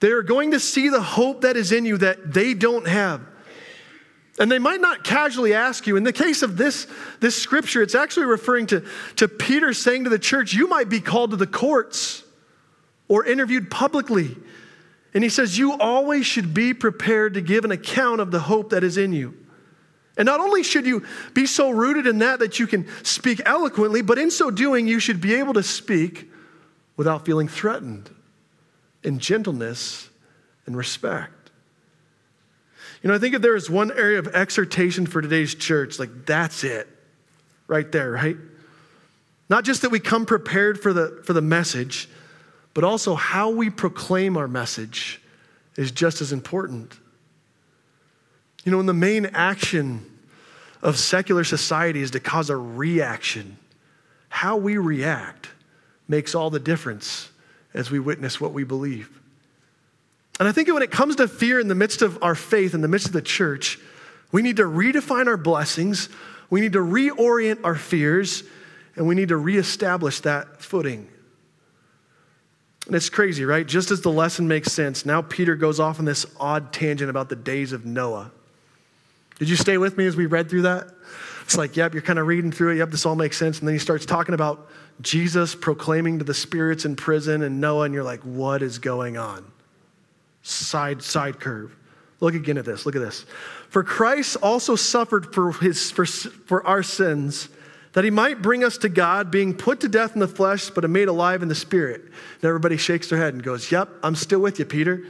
They 0.00 0.10
are 0.10 0.22
going 0.22 0.50
to 0.50 0.60
see 0.60 0.88
the 0.88 1.00
hope 1.00 1.42
that 1.42 1.56
is 1.56 1.72
in 1.72 1.84
you 1.84 1.98
that 1.98 2.32
they 2.32 2.54
don't 2.54 2.88
have. 2.88 3.22
And 4.40 4.50
they 4.50 4.58
might 4.58 4.80
not 4.80 5.04
casually 5.04 5.52
ask 5.52 5.86
you. 5.86 5.96
In 5.96 6.02
the 6.02 6.14
case 6.14 6.42
of 6.42 6.56
this, 6.56 6.86
this 7.20 7.36
scripture, 7.36 7.82
it's 7.82 7.94
actually 7.94 8.24
referring 8.24 8.66
to, 8.68 8.82
to 9.16 9.28
Peter 9.28 9.74
saying 9.74 10.04
to 10.04 10.10
the 10.10 10.18
church, 10.18 10.54
You 10.54 10.66
might 10.66 10.88
be 10.88 10.98
called 10.98 11.32
to 11.32 11.36
the 11.36 11.46
courts 11.46 12.24
or 13.06 13.26
interviewed 13.26 13.70
publicly 13.70 14.34
And 15.12 15.22
he 15.22 15.28
says, 15.28 15.58
You 15.58 15.74
always 15.78 16.24
should 16.24 16.54
be 16.54 16.72
prepared 16.72 17.34
to 17.34 17.42
give 17.42 17.66
an 17.66 17.70
account 17.70 18.22
of 18.22 18.30
the 18.30 18.40
hope 18.40 18.70
that 18.70 18.82
is 18.82 18.96
in 18.96 19.12
you. 19.12 19.36
And 20.16 20.24
not 20.24 20.40
only 20.40 20.62
should 20.62 20.86
you 20.86 21.04
be 21.34 21.44
so 21.44 21.70
rooted 21.70 22.06
in 22.06 22.18
that 22.18 22.38
that 22.38 22.58
you 22.58 22.66
can 22.66 22.86
speak 23.04 23.42
eloquently, 23.44 24.00
but 24.00 24.18
in 24.18 24.30
so 24.30 24.50
doing, 24.50 24.88
you 24.88 25.00
should 25.00 25.20
be 25.20 25.34
able 25.34 25.52
to 25.54 25.62
speak 25.62 26.30
without 26.96 27.26
feeling 27.26 27.48
threatened, 27.48 28.10
in 29.02 29.18
gentleness 29.18 30.08
and 30.66 30.76
respect. 30.76 31.39
You 33.02 33.08
know, 33.08 33.14
I 33.14 33.18
think 33.18 33.34
if 33.34 33.42
there 33.42 33.56
is 33.56 33.70
one 33.70 33.90
area 33.92 34.18
of 34.18 34.28
exhortation 34.28 35.06
for 35.06 35.22
today's 35.22 35.54
church, 35.54 35.98
like 35.98 36.26
that's 36.26 36.64
it, 36.64 36.88
right 37.66 37.90
there, 37.90 38.10
right? 38.10 38.36
Not 39.48 39.64
just 39.64 39.82
that 39.82 39.90
we 39.90 40.00
come 40.00 40.26
prepared 40.26 40.80
for 40.80 40.92
the, 40.92 41.22
for 41.24 41.32
the 41.32 41.40
message, 41.40 42.08
but 42.74 42.84
also 42.84 43.14
how 43.14 43.50
we 43.50 43.70
proclaim 43.70 44.36
our 44.36 44.48
message 44.48 45.20
is 45.76 45.90
just 45.90 46.20
as 46.20 46.32
important. 46.32 46.98
You 48.64 48.70
know, 48.70 48.76
when 48.76 48.86
the 48.86 48.94
main 48.94 49.26
action 49.26 50.04
of 50.82 50.98
secular 50.98 51.44
society 51.44 52.02
is 52.02 52.10
to 52.12 52.20
cause 52.20 52.50
a 52.50 52.56
reaction, 52.56 53.56
how 54.28 54.56
we 54.56 54.76
react 54.76 55.48
makes 56.06 56.34
all 56.34 56.50
the 56.50 56.60
difference 56.60 57.30
as 57.72 57.90
we 57.90 57.98
witness 57.98 58.40
what 58.40 58.52
we 58.52 58.64
believe. 58.64 59.19
And 60.40 60.48
I 60.48 60.52
think 60.52 60.68
when 60.68 60.82
it 60.82 60.90
comes 60.90 61.16
to 61.16 61.28
fear 61.28 61.60
in 61.60 61.68
the 61.68 61.74
midst 61.74 62.00
of 62.00 62.20
our 62.22 62.34
faith, 62.34 62.72
in 62.72 62.80
the 62.80 62.88
midst 62.88 63.06
of 63.06 63.12
the 63.12 63.20
church, 63.20 63.78
we 64.32 64.40
need 64.40 64.56
to 64.56 64.62
redefine 64.62 65.26
our 65.26 65.36
blessings, 65.36 66.08
we 66.48 66.62
need 66.62 66.72
to 66.72 66.78
reorient 66.78 67.60
our 67.62 67.74
fears, 67.74 68.42
and 68.96 69.06
we 69.06 69.14
need 69.14 69.28
to 69.28 69.36
reestablish 69.36 70.20
that 70.20 70.62
footing. 70.62 71.06
And 72.86 72.96
it's 72.96 73.10
crazy, 73.10 73.44
right? 73.44 73.66
Just 73.66 73.90
as 73.90 74.00
the 74.00 74.10
lesson 74.10 74.48
makes 74.48 74.72
sense, 74.72 75.04
now 75.04 75.20
Peter 75.20 75.56
goes 75.56 75.78
off 75.78 75.98
on 75.98 76.06
this 76.06 76.24
odd 76.40 76.72
tangent 76.72 77.10
about 77.10 77.28
the 77.28 77.36
days 77.36 77.72
of 77.72 77.84
Noah. 77.84 78.30
Did 79.38 79.50
you 79.50 79.56
stay 79.56 79.76
with 79.76 79.98
me 79.98 80.06
as 80.06 80.16
we 80.16 80.24
read 80.24 80.48
through 80.48 80.62
that? 80.62 80.88
It's 81.42 81.58
like, 81.58 81.76
yep, 81.76 81.92
you're 81.92 82.02
kind 82.02 82.18
of 82.18 82.26
reading 82.26 82.50
through 82.50 82.72
it. 82.72 82.76
Yep, 82.78 82.90
this 82.90 83.04
all 83.04 83.14
makes 83.14 83.36
sense. 83.36 83.58
And 83.58 83.68
then 83.68 83.74
he 83.74 83.78
starts 83.78 84.06
talking 84.06 84.34
about 84.34 84.70
Jesus 85.02 85.54
proclaiming 85.54 86.18
to 86.18 86.24
the 86.24 86.34
spirits 86.34 86.86
in 86.86 86.96
prison 86.96 87.42
and 87.42 87.60
Noah, 87.60 87.84
and 87.84 87.92
you're 87.92 88.04
like, 88.04 88.20
what 88.20 88.62
is 88.62 88.78
going 88.78 89.18
on? 89.18 89.44
Side, 90.42 91.02
side 91.02 91.40
curve. 91.40 91.76
Look 92.20 92.34
again 92.34 92.58
at 92.58 92.64
this. 92.64 92.86
Look 92.86 92.96
at 92.96 93.02
this. 93.02 93.24
For 93.68 93.82
Christ 93.82 94.36
also 94.42 94.76
suffered 94.76 95.32
for, 95.34 95.52
his, 95.52 95.90
for, 95.90 96.04
for 96.04 96.66
our 96.66 96.82
sins, 96.82 97.48
that 97.92 98.04
he 98.04 98.10
might 98.10 98.42
bring 98.42 98.62
us 98.62 98.78
to 98.78 98.88
God, 98.88 99.30
being 99.30 99.54
put 99.54 99.80
to 99.80 99.88
death 99.88 100.14
in 100.14 100.20
the 100.20 100.28
flesh, 100.28 100.70
but 100.70 100.88
made 100.88 101.08
alive 101.08 101.42
in 101.42 101.48
the 101.48 101.54
spirit. 101.54 102.02
And 102.02 102.44
everybody 102.44 102.76
shakes 102.76 103.08
their 103.08 103.18
head 103.18 103.34
and 103.34 103.42
goes, 103.42 103.70
Yep, 103.72 103.88
I'm 104.02 104.14
still 104.14 104.40
with 104.40 104.58
you, 104.58 104.64
Peter. 104.64 105.06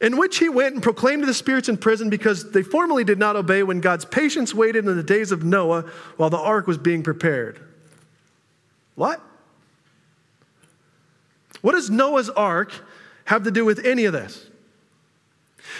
In 0.00 0.16
which 0.16 0.38
he 0.38 0.48
went 0.48 0.74
and 0.74 0.82
proclaimed 0.82 1.22
to 1.22 1.26
the 1.26 1.34
spirits 1.34 1.68
in 1.68 1.76
prison 1.76 2.08
because 2.08 2.52
they 2.52 2.62
formerly 2.62 3.02
did 3.02 3.18
not 3.18 3.34
obey 3.34 3.64
when 3.64 3.80
God's 3.80 4.04
patience 4.04 4.54
waited 4.54 4.86
in 4.86 4.96
the 4.96 5.02
days 5.02 5.32
of 5.32 5.42
Noah 5.44 5.82
while 6.16 6.30
the 6.30 6.38
ark 6.38 6.68
was 6.68 6.78
being 6.78 7.02
prepared. 7.02 7.60
What? 8.94 9.20
What 11.62 11.74
is 11.74 11.90
Noah's 11.90 12.30
ark 12.30 12.72
have 13.28 13.42
to 13.42 13.50
do 13.50 13.62
with 13.62 13.84
any 13.84 14.06
of 14.06 14.14
this? 14.14 14.46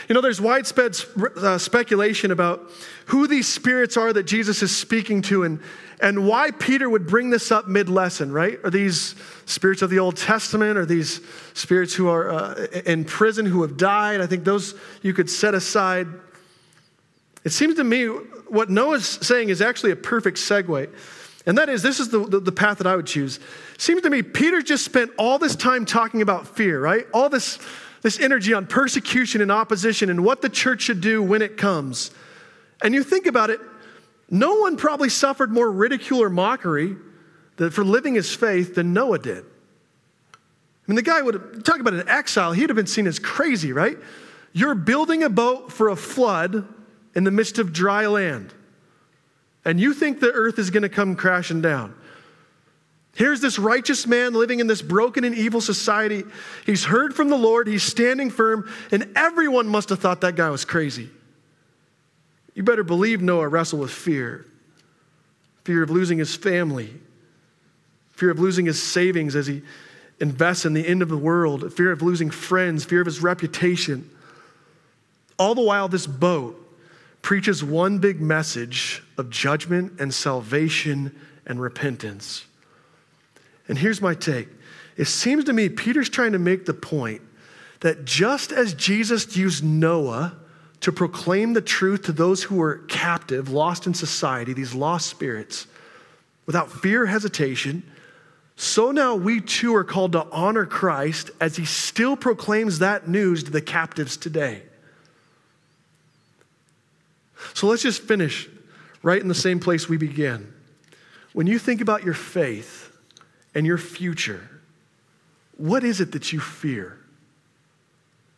You 0.06 0.14
know, 0.14 0.20
there's 0.20 0.38
widespread 0.38 0.94
uh, 1.38 1.56
speculation 1.56 2.30
about 2.30 2.70
who 3.06 3.26
these 3.26 3.48
spirits 3.48 3.96
are 3.96 4.12
that 4.12 4.24
Jesus 4.24 4.62
is 4.62 4.76
speaking 4.76 5.22
to 5.22 5.44
and, 5.44 5.58
and 5.98 6.26
why 6.26 6.50
Peter 6.50 6.90
would 6.90 7.06
bring 7.06 7.30
this 7.30 7.50
up 7.50 7.66
mid 7.66 7.88
lesson, 7.88 8.32
right? 8.32 8.58
Are 8.64 8.70
these 8.70 9.14
spirits 9.46 9.80
of 9.80 9.88
the 9.88 9.98
Old 9.98 10.18
Testament? 10.18 10.76
Are 10.76 10.84
these 10.84 11.22
spirits 11.54 11.94
who 11.94 12.08
are 12.08 12.30
uh, 12.30 12.66
in 12.84 13.06
prison 13.06 13.46
who 13.46 13.62
have 13.62 13.78
died? 13.78 14.20
I 14.20 14.26
think 14.26 14.44
those 14.44 14.74
you 15.00 15.14
could 15.14 15.30
set 15.30 15.54
aside. 15.54 16.06
It 17.44 17.52
seems 17.52 17.76
to 17.76 17.84
me 17.84 18.08
what 18.48 18.68
Noah's 18.68 19.06
saying 19.06 19.48
is 19.48 19.62
actually 19.62 19.92
a 19.92 19.96
perfect 19.96 20.37
segue. 20.37 20.90
And 21.48 21.56
that 21.56 21.70
is, 21.70 21.82
this 21.82 21.98
is 21.98 22.11
the, 22.11 22.18
the, 22.26 22.40
the 22.40 22.52
path 22.52 22.76
that 22.76 22.87
I 22.87 22.94
would 22.94 23.06
choose. 23.06 23.40
Seems 23.78 24.02
to 24.02 24.11
me 24.11 24.22
Peter 24.22 24.61
just 24.61 24.84
spent 24.84 25.11
all 25.16 25.38
this 25.38 25.56
time 25.56 25.87
talking 25.87 26.20
about 26.20 26.46
fear, 26.46 26.78
right? 26.78 27.06
All 27.14 27.30
this, 27.30 27.58
this 28.02 28.20
energy 28.20 28.52
on 28.52 28.66
persecution 28.66 29.40
and 29.40 29.50
opposition 29.50 30.11
and 30.11 30.22
what 30.22 30.42
the 30.42 30.50
church 30.50 30.82
should 30.82 31.00
do 31.00 31.22
when 31.22 31.40
it 31.40 31.56
comes. 31.56 32.11
And 32.82 32.92
you 32.92 33.02
think 33.02 33.24
about 33.24 33.48
it, 33.48 33.61
no 34.28 34.56
one 34.56 34.76
probably 34.76 35.08
suffered 35.08 35.50
more 35.50 35.72
ridicule 35.72 36.22
or 36.22 36.28
mockery 36.28 36.96
for 37.56 37.82
living 37.82 38.14
his 38.14 38.34
faith 38.34 38.74
than 38.74 38.92
Noah 38.92 39.18
did. 39.18 39.42
I 39.42 40.37
mean, 40.87 40.96
the 40.96 41.02
guy 41.02 41.22
would 41.22 41.64
talk 41.64 41.80
about 41.80 41.94
an 41.94 42.06
exile, 42.11 42.52
he'd 42.52 42.68
have 42.68 42.76
been 42.76 42.87
seen 42.87 43.06
as 43.06 43.18
crazy, 43.18 43.72
right? 43.72 43.96
You're 44.52 44.74
building 44.74 45.22
a 45.22 45.30
boat 45.30 45.72
for 45.72 45.88
a 45.88 45.96
flood 45.96 46.68
in 47.14 47.24
the 47.24 47.30
midst 47.30 47.58
of 47.58 47.72
dry 47.72 48.06
land 48.06 48.52
and 49.68 49.78
you 49.78 49.92
think 49.92 50.18
the 50.18 50.33
earth 50.33 50.59
is 50.59 50.70
going 50.70 50.83
to 50.83 50.88
come 50.88 51.14
crashing 51.14 51.61
down. 51.61 51.94
Here's 53.14 53.42
this 53.42 53.59
righteous 53.59 54.07
man 54.07 54.33
living 54.33 54.61
in 54.61 54.66
this 54.66 54.81
broken 54.81 55.24
and 55.24 55.35
evil 55.35 55.61
society. 55.61 56.24
He's 56.64 56.85
heard 56.85 57.14
from 57.14 57.28
the 57.28 57.37
Lord, 57.37 57.66
he's 57.66 57.83
standing 57.83 58.31
firm, 58.31 58.66
and 58.90 59.12
everyone 59.14 59.68
must 59.68 59.90
have 59.90 59.98
thought 59.98 60.22
that 60.22 60.37
guy 60.37 60.48
was 60.48 60.64
crazy. 60.64 61.11
You 62.54 62.62
better 62.62 62.83
believe 62.83 63.20
Noah 63.20 63.46
wrestled 63.48 63.83
with 63.83 63.90
fear 63.90 64.46
fear 65.64 65.83
of 65.83 65.90
losing 65.90 66.16
his 66.16 66.35
family, 66.35 66.94
fear 68.12 68.31
of 68.31 68.38
losing 68.38 68.64
his 68.64 68.83
savings 68.83 69.37
as 69.37 69.46
he 69.46 69.61
invests 70.18 70.64
in 70.64 70.72
the 70.72 70.88
end 70.88 71.02
of 71.02 71.11
the 71.11 71.18
world, 71.18 71.74
fear 71.74 71.92
of 71.92 72.00
losing 72.00 72.31
friends, 72.31 72.87
fear 72.87 73.02
of 73.02 73.07
his 73.07 73.22
reputation. 73.22 74.09
All 75.38 75.54
the 75.54 75.61
while, 75.61 75.88
this 75.88 76.07
boat 76.07 76.67
preaches 77.22 77.62
one 77.62 77.98
big 77.98 78.20
message 78.20 79.02
of 79.16 79.31
judgment 79.31 80.00
and 80.00 80.12
salvation 80.12 81.18
and 81.46 81.61
repentance. 81.61 82.46
And 83.68 83.78
here's 83.78 84.00
my 84.00 84.14
take 84.14 84.48
it 84.96 85.07
seems 85.07 85.44
to 85.44 85.52
me 85.52 85.68
Peter's 85.68 86.09
trying 86.09 86.33
to 86.33 86.38
make 86.38 86.66
the 86.66 86.74
point 86.74 87.22
that 87.81 88.04
just 88.04 88.50
as 88.50 88.74
Jesus 88.74 89.37
used 89.37 89.62
Noah 89.64 90.37
to 90.81 90.92
proclaim 90.92 91.52
the 91.52 91.61
truth 91.61 92.02
to 92.02 92.12
those 92.12 92.42
who 92.42 92.57
were 92.57 92.78
captive, 92.88 93.50
lost 93.50 93.87
in 93.87 93.94
society, 93.94 94.52
these 94.52 94.74
lost 94.74 95.09
spirits, 95.09 95.66
without 96.46 96.70
fear 96.70 97.04
or 97.04 97.07
hesitation, 97.07 97.83
so 98.57 98.90
now 98.90 99.14
we 99.14 99.40
too 99.40 99.74
are 99.76 99.85
called 99.85 100.12
to 100.12 100.26
honor 100.33 100.66
Christ 100.66 101.31
as 101.40 101.57
he 101.57 101.64
still 101.64 102.16
proclaims 102.16 102.81
that 102.81 103.07
news 103.07 103.44
to 103.44 103.52
the 103.52 103.61
captives 103.61 104.16
today. 104.16 104.62
So 107.59 107.66
let's 107.66 107.83
just 107.83 108.03
finish 108.03 108.49
right 109.03 109.21
in 109.21 109.27
the 109.27 109.35
same 109.35 109.59
place 109.59 109.88
we 109.88 109.97
began. 109.97 110.55
When 111.33 111.49
you 111.49 111.59
think 111.59 111.81
about 111.81 112.05
your 112.05 112.14
faith 112.14 112.97
and 113.53 113.66
your 113.66 113.79
future, 113.79 114.49
what 115.57 115.83
is 115.83 116.01
it 116.01 116.12
that 116.12 116.33
you 116.33 116.38
fear? 116.38 117.01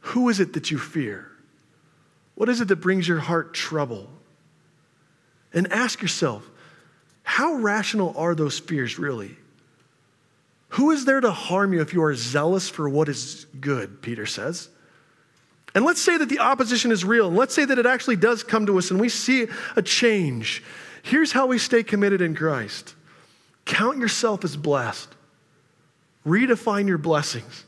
Who 0.01 0.31
is 0.31 0.41
it 0.41 0.55
that 0.55 0.71
you 0.71 0.79
fear? 0.79 1.31
What 2.35 2.49
is 2.49 2.63
it 2.63 2.69
that 2.69 2.77
brings 2.77 3.07
your 3.07 3.19
heart 3.19 3.53
trouble? 3.53 4.09
And 5.53 5.71
ask 5.71 6.01
yourself, 6.01 6.49
how 7.23 7.57
rational 7.57 8.15
are 8.17 8.35
those 8.35 8.59
fears 8.59 8.99
really? 8.99 9.37
Who 10.71 10.93
is 10.93 11.05
there 11.05 11.21
to 11.21 11.31
harm 11.31 11.75
you 11.75 11.83
if 11.83 11.93
you 11.93 12.03
are 12.05 12.15
zealous 12.15 12.71
for 12.71 12.89
what 12.89 13.11
is 13.11 13.45
good, 13.61 14.01
Peter 14.01 14.25
says? 14.25 14.71
And 15.75 15.85
let's 15.85 16.03
say 16.03 16.17
that 16.17 16.29
the 16.29 16.41
opposition 16.41 16.91
is 16.91 17.05
real, 17.05 17.29
and 17.29 17.37
let's 17.37 17.55
say 17.55 17.65
that 17.65 17.79
it 17.79 17.87
actually 17.87 18.17
does 18.17 18.43
come 18.43 18.67
to 18.67 18.79
us 18.79 18.91
and 18.91 19.01
we 19.01 19.09
see 19.09 19.47
a 19.77 19.83
change. 19.83 20.63
Here's 21.03 21.33
how 21.33 21.47
we 21.47 21.59
stay 21.59 21.83
committed 21.83 22.21
in 22.21 22.35
Christ 22.35 22.95
count 23.65 23.99
yourself 23.99 24.45
as 24.45 24.57
blessed, 24.57 25.09
redefine 26.27 26.89
your 26.89 26.99
blessings. 26.99 27.65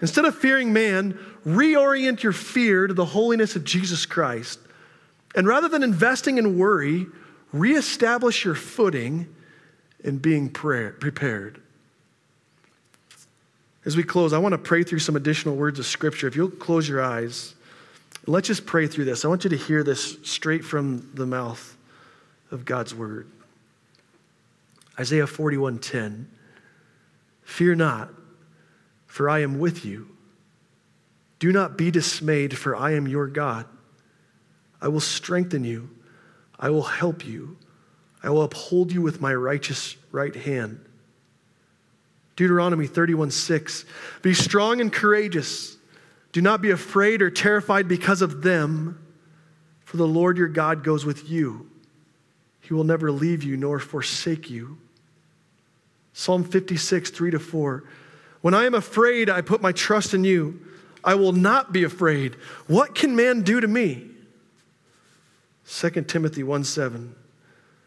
Instead 0.00 0.24
of 0.24 0.34
fearing 0.34 0.72
man, 0.72 1.18
reorient 1.46 2.22
your 2.22 2.32
fear 2.32 2.86
to 2.86 2.94
the 2.94 3.04
holiness 3.04 3.54
of 3.54 3.64
Jesus 3.64 4.06
Christ. 4.06 4.58
And 5.34 5.46
rather 5.46 5.68
than 5.68 5.82
investing 5.82 6.38
in 6.38 6.58
worry, 6.58 7.06
reestablish 7.52 8.44
your 8.44 8.54
footing 8.54 9.32
in 10.02 10.18
being 10.18 10.48
prayer, 10.48 10.92
prepared. 10.92 11.60
As 13.84 13.96
we 13.96 14.02
close, 14.02 14.32
I 14.32 14.38
want 14.38 14.52
to 14.52 14.58
pray 14.58 14.82
through 14.82 14.98
some 14.98 15.16
additional 15.16 15.56
words 15.56 15.78
of 15.78 15.86
Scripture. 15.86 16.26
If 16.26 16.36
you'll 16.36 16.50
close 16.50 16.88
your 16.88 17.02
eyes, 17.02 17.54
let's 18.26 18.48
just 18.48 18.66
pray 18.66 18.86
through 18.86 19.06
this. 19.06 19.24
I 19.24 19.28
want 19.28 19.44
you 19.44 19.50
to 19.50 19.56
hear 19.56 19.82
this 19.82 20.18
straight 20.22 20.64
from 20.64 21.10
the 21.14 21.26
mouth 21.26 21.76
of 22.50 22.64
God's 22.64 22.94
Word. 22.94 23.26
Isaiah 24.98 25.26
41:10. 25.26 26.26
Fear 27.42 27.74
not, 27.76 28.10
for 29.06 29.30
I 29.30 29.40
am 29.40 29.58
with 29.58 29.84
you. 29.84 30.08
Do 31.38 31.50
not 31.50 31.78
be 31.78 31.90
dismayed, 31.90 32.56
for 32.58 32.76
I 32.76 32.92
am 32.92 33.08
your 33.08 33.26
God. 33.26 33.66
I 34.80 34.88
will 34.88 35.00
strengthen 35.00 35.64
you. 35.64 35.90
I 36.58 36.68
will 36.68 36.82
help 36.82 37.26
you. 37.26 37.56
I 38.22 38.28
will 38.28 38.42
uphold 38.42 38.92
you 38.92 39.00
with 39.00 39.22
my 39.22 39.34
righteous 39.34 39.96
right 40.12 40.36
hand. 40.36 40.84
Deuteronomy 42.40 42.86
31 42.86 43.30
6. 43.32 43.84
Be 44.22 44.32
strong 44.32 44.80
and 44.80 44.90
courageous. 44.90 45.76
Do 46.32 46.40
not 46.40 46.62
be 46.62 46.70
afraid 46.70 47.20
or 47.20 47.30
terrified 47.30 47.86
because 47.86 48.22
of 48.22 48.40
them, 48.40 48.98
for 49.84 49.98
the 49.98 50.06
Lord 50.06 50.38
your 50.38 50.48
God 50.48 50.82
goes 50.82 51.04
with 51.04 51.28
you. 51.28 51.70
He 52.62 52.72
will 52.72 52.84
never 52.84 53.12
leave 53.12 53.42
you 53.42 53.58
nor 53.58 53.78
forsake 53.78 54.48
you. 54.48 54.78
Psalm 56.14 56.42
56, 56.42 57.10
3 57.10 57.30
to 57.32 57.38
4. 57.38 57.84
When 58.40 58.54
I 58.54 58.64
am 58.64 58.72
afraid, 58.72 59.28
I 59.28 59.42
put 59.42 59.60
my 59.60 59.72
trust 59.72 60.14
in 60.14 60.24
you. 60.24 60.62
I 61.04 61.16
will 61.16 61.32
not 61.32 61.74
be 61.74 61.84
afraid. 61.84 62.36
What 62.68 62.94
can 62.94 63.14
man 63.14 63.42
do 63.42 63.60
to 63.60 63.68
me? 63.68 64.08
2 65.68 65.90
Timothy 66.04 66.42
1 66.42 66.64
7. 66.64 67.14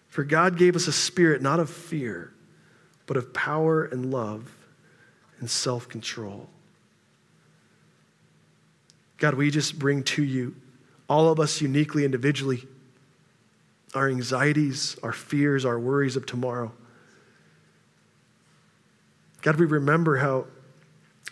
For 0.10 0.24
God 0.24 0.60
gave 0.60 0.76
us 0.76 0.88
a 0.88 0.94
spirit 0.94 1.42
not 1.42 1.60
of 1.60 1.72
fear, 1.72 2.33
but 3.06 3.18
of 3.18 3.34
power 3.34 3.86
and 3.86 4.12
love 4.12 4.52
and 5.40 5.50
self 5.50 5.88
control. 5.90 6.48
God, 9.18 9.36
we 9.36 9.52
just 9.52 9.80
bring 9.80 10.04
to 10.04 10.24
you, 10.24 10.56
all 11.08 11.30
of 11.30 11.40
us 11.40 11.62
uniquely, 11.62 12.06
individually, 12.06 12.68
our 13.94 14.10
anxieties, 14.10 14.98
our 15.04 15.14
fears, 15.14 15.66
our 15.66 15.80
worries 15.80 16.16
of 16.16 16.26
tomorrow. 16.26 16.72
God, 19.42 19.58
we 19.58 19.66
remember 19.66 20.18
how 20.18 20.46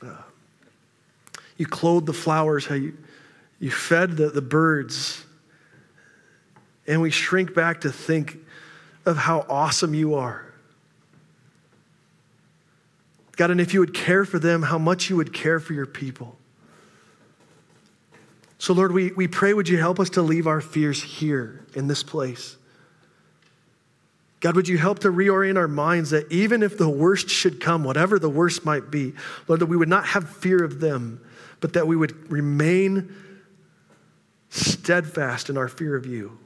uh, 0.06 0.22
you 1.58 1.66
clothed 1.66 2.06
the 2.06 2.14
flowers, 2.14 2.66
how 2.66 2.76
you, 2.76 2.98
you 3.60 3.72
fed 3.72 4.18
the, 4.18 4.30
the 4.30 4.42
birds. 4.42 5.26
And 6.88 7.02
we 7.02 7.10
shrink 7.10 7.54
back 7.54 7.82
to 7.82 7.92
think 7.92 8.38
of 9.06 9.18
how 9.18 9.46
awesome 9.50 9.94
you 9.94 10.16
are. 10.16 10.51
God, 13.38 13.52
and 13.52 13.62
if 13.62 13.74
you 13.74 13.80
would 13.80 13.94
care 13.94 14.26
for 14.26 14.40
them, 14.40 14.64
how 14.64 14.78
much 14.78 15.10
you 15.10 15.16
would 15.16 15.34
care 15.34 15.60
for 15.60 15.74
your 15.74 15.86
people. 15.86 16.38
So, 18.58 18.74
Lord, 18.74 18.92
we, 18.92 19.12
we 19.12 19.28
pray, 19.28 19.54
would 19.54 19.68
you 19.68 19.80
help 19.80 20.00
us 20.00 20.12
to 20.12 20.22
leave 20.22 20.46
our 20.46 20.62
fears 20.62 21.02
here 21.02 21.66
in 21.74 21.88
this 21.88 22.04
place? 22.04 22.58
God, 24.40 24.56
would 24.56 24.68
you 24.68 24.78
help 24.78 25.00
to 25.00 25.10
reorient 25.10 25.58
our 25.58 25.68
minds 25.68 26.10
that 26.12 26.32
even 26.32 26.62
if 26.62 26.78
the 26.78 26.90
worst 26.90 27.30
should 27.30 27.60
come, 27.60 27.84
whatever 27.84 28.20
the 28.20 28.30
worst 28.30 28.66
might 28.66 28.92
be, 28.92 29.14
Lord, 29.48 29.62
that 29.62 29.68
we 29.68 29.78
would 29.78 29.90
not 29.90 30.06
have 30.08 30.30
fear 30.30 30.64
of 30.64 30.80
them, 30.80 31.24
but 31.60 31.74
that 31.74 31.88
we 31.88 31.96
would 31.96 32.32
remain 32.32 33.16
steadfast 34.50 35.50
in 35.50 35.58
our 35.58 35.68
fear 35.68 35.96
of 35.96 36.06
you. 36.06 36.38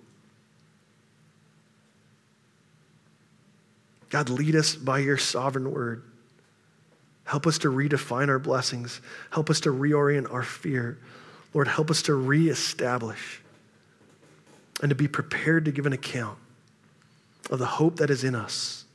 God, 4.10 4.30
lead 4.30 4.56
us 4.56 4.76
by 4.76 5.00
your 5.00 5.18
sovereign 5.18 5.72
word. 5.72 6.04
Help 7.26 7.46
us 7.46 7.58
to 7.60 7.72
redefine 7.72 8.30
our 8.30 8.40
blessings. 8.40 9.02
Help 9.32 9.50
us 9.50 9.60
to 9.62 9.70
reorient 9.70 10.32
our 10.32 10.44
fear. 10.44 10.98
Lord, 11.54 11.68
help 11.68 11.92
us 11.92 12.02
to 12.04 12.14
reestablish 12.14 13.42
and 14.82 14.90
to 14.90 14.96
be 14.96 15.08
prepared 15.08 15.66
to 15.66 15.72
give 15.72 15.86
an 15.86 15.94
account 15.94 16.38
of 17.50 17.60
the 17.60 17.66
hope 17.66 17.98
that 17.98 18.10
is 18.10 18.24
in 18.24 18.36
us 18.36 18.86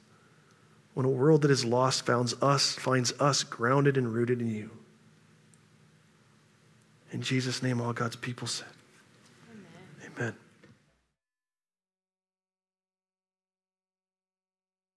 when 0.95 1.07
a 1.07 1.11
world 1.11 1.43
that 1.43 1.51
is 1.51 1.65
lost 1.65 2.05
finds 2.05 2.35
us, 2.43 2.75
finds 2.75 3.13
us 3.21 3.43
grounded 3.43 3.97
and 3.97 4.13
rooted 4.13 4.41
in 4.41 4.51
you. 4.51 4.71
In 7.13 7.23
Jesus' 7.23 7.63
name, 7.63 7.81
all 7.81 7.93
God's 7.93 8.17
people 8.17 8.47
said. 8.47 8.69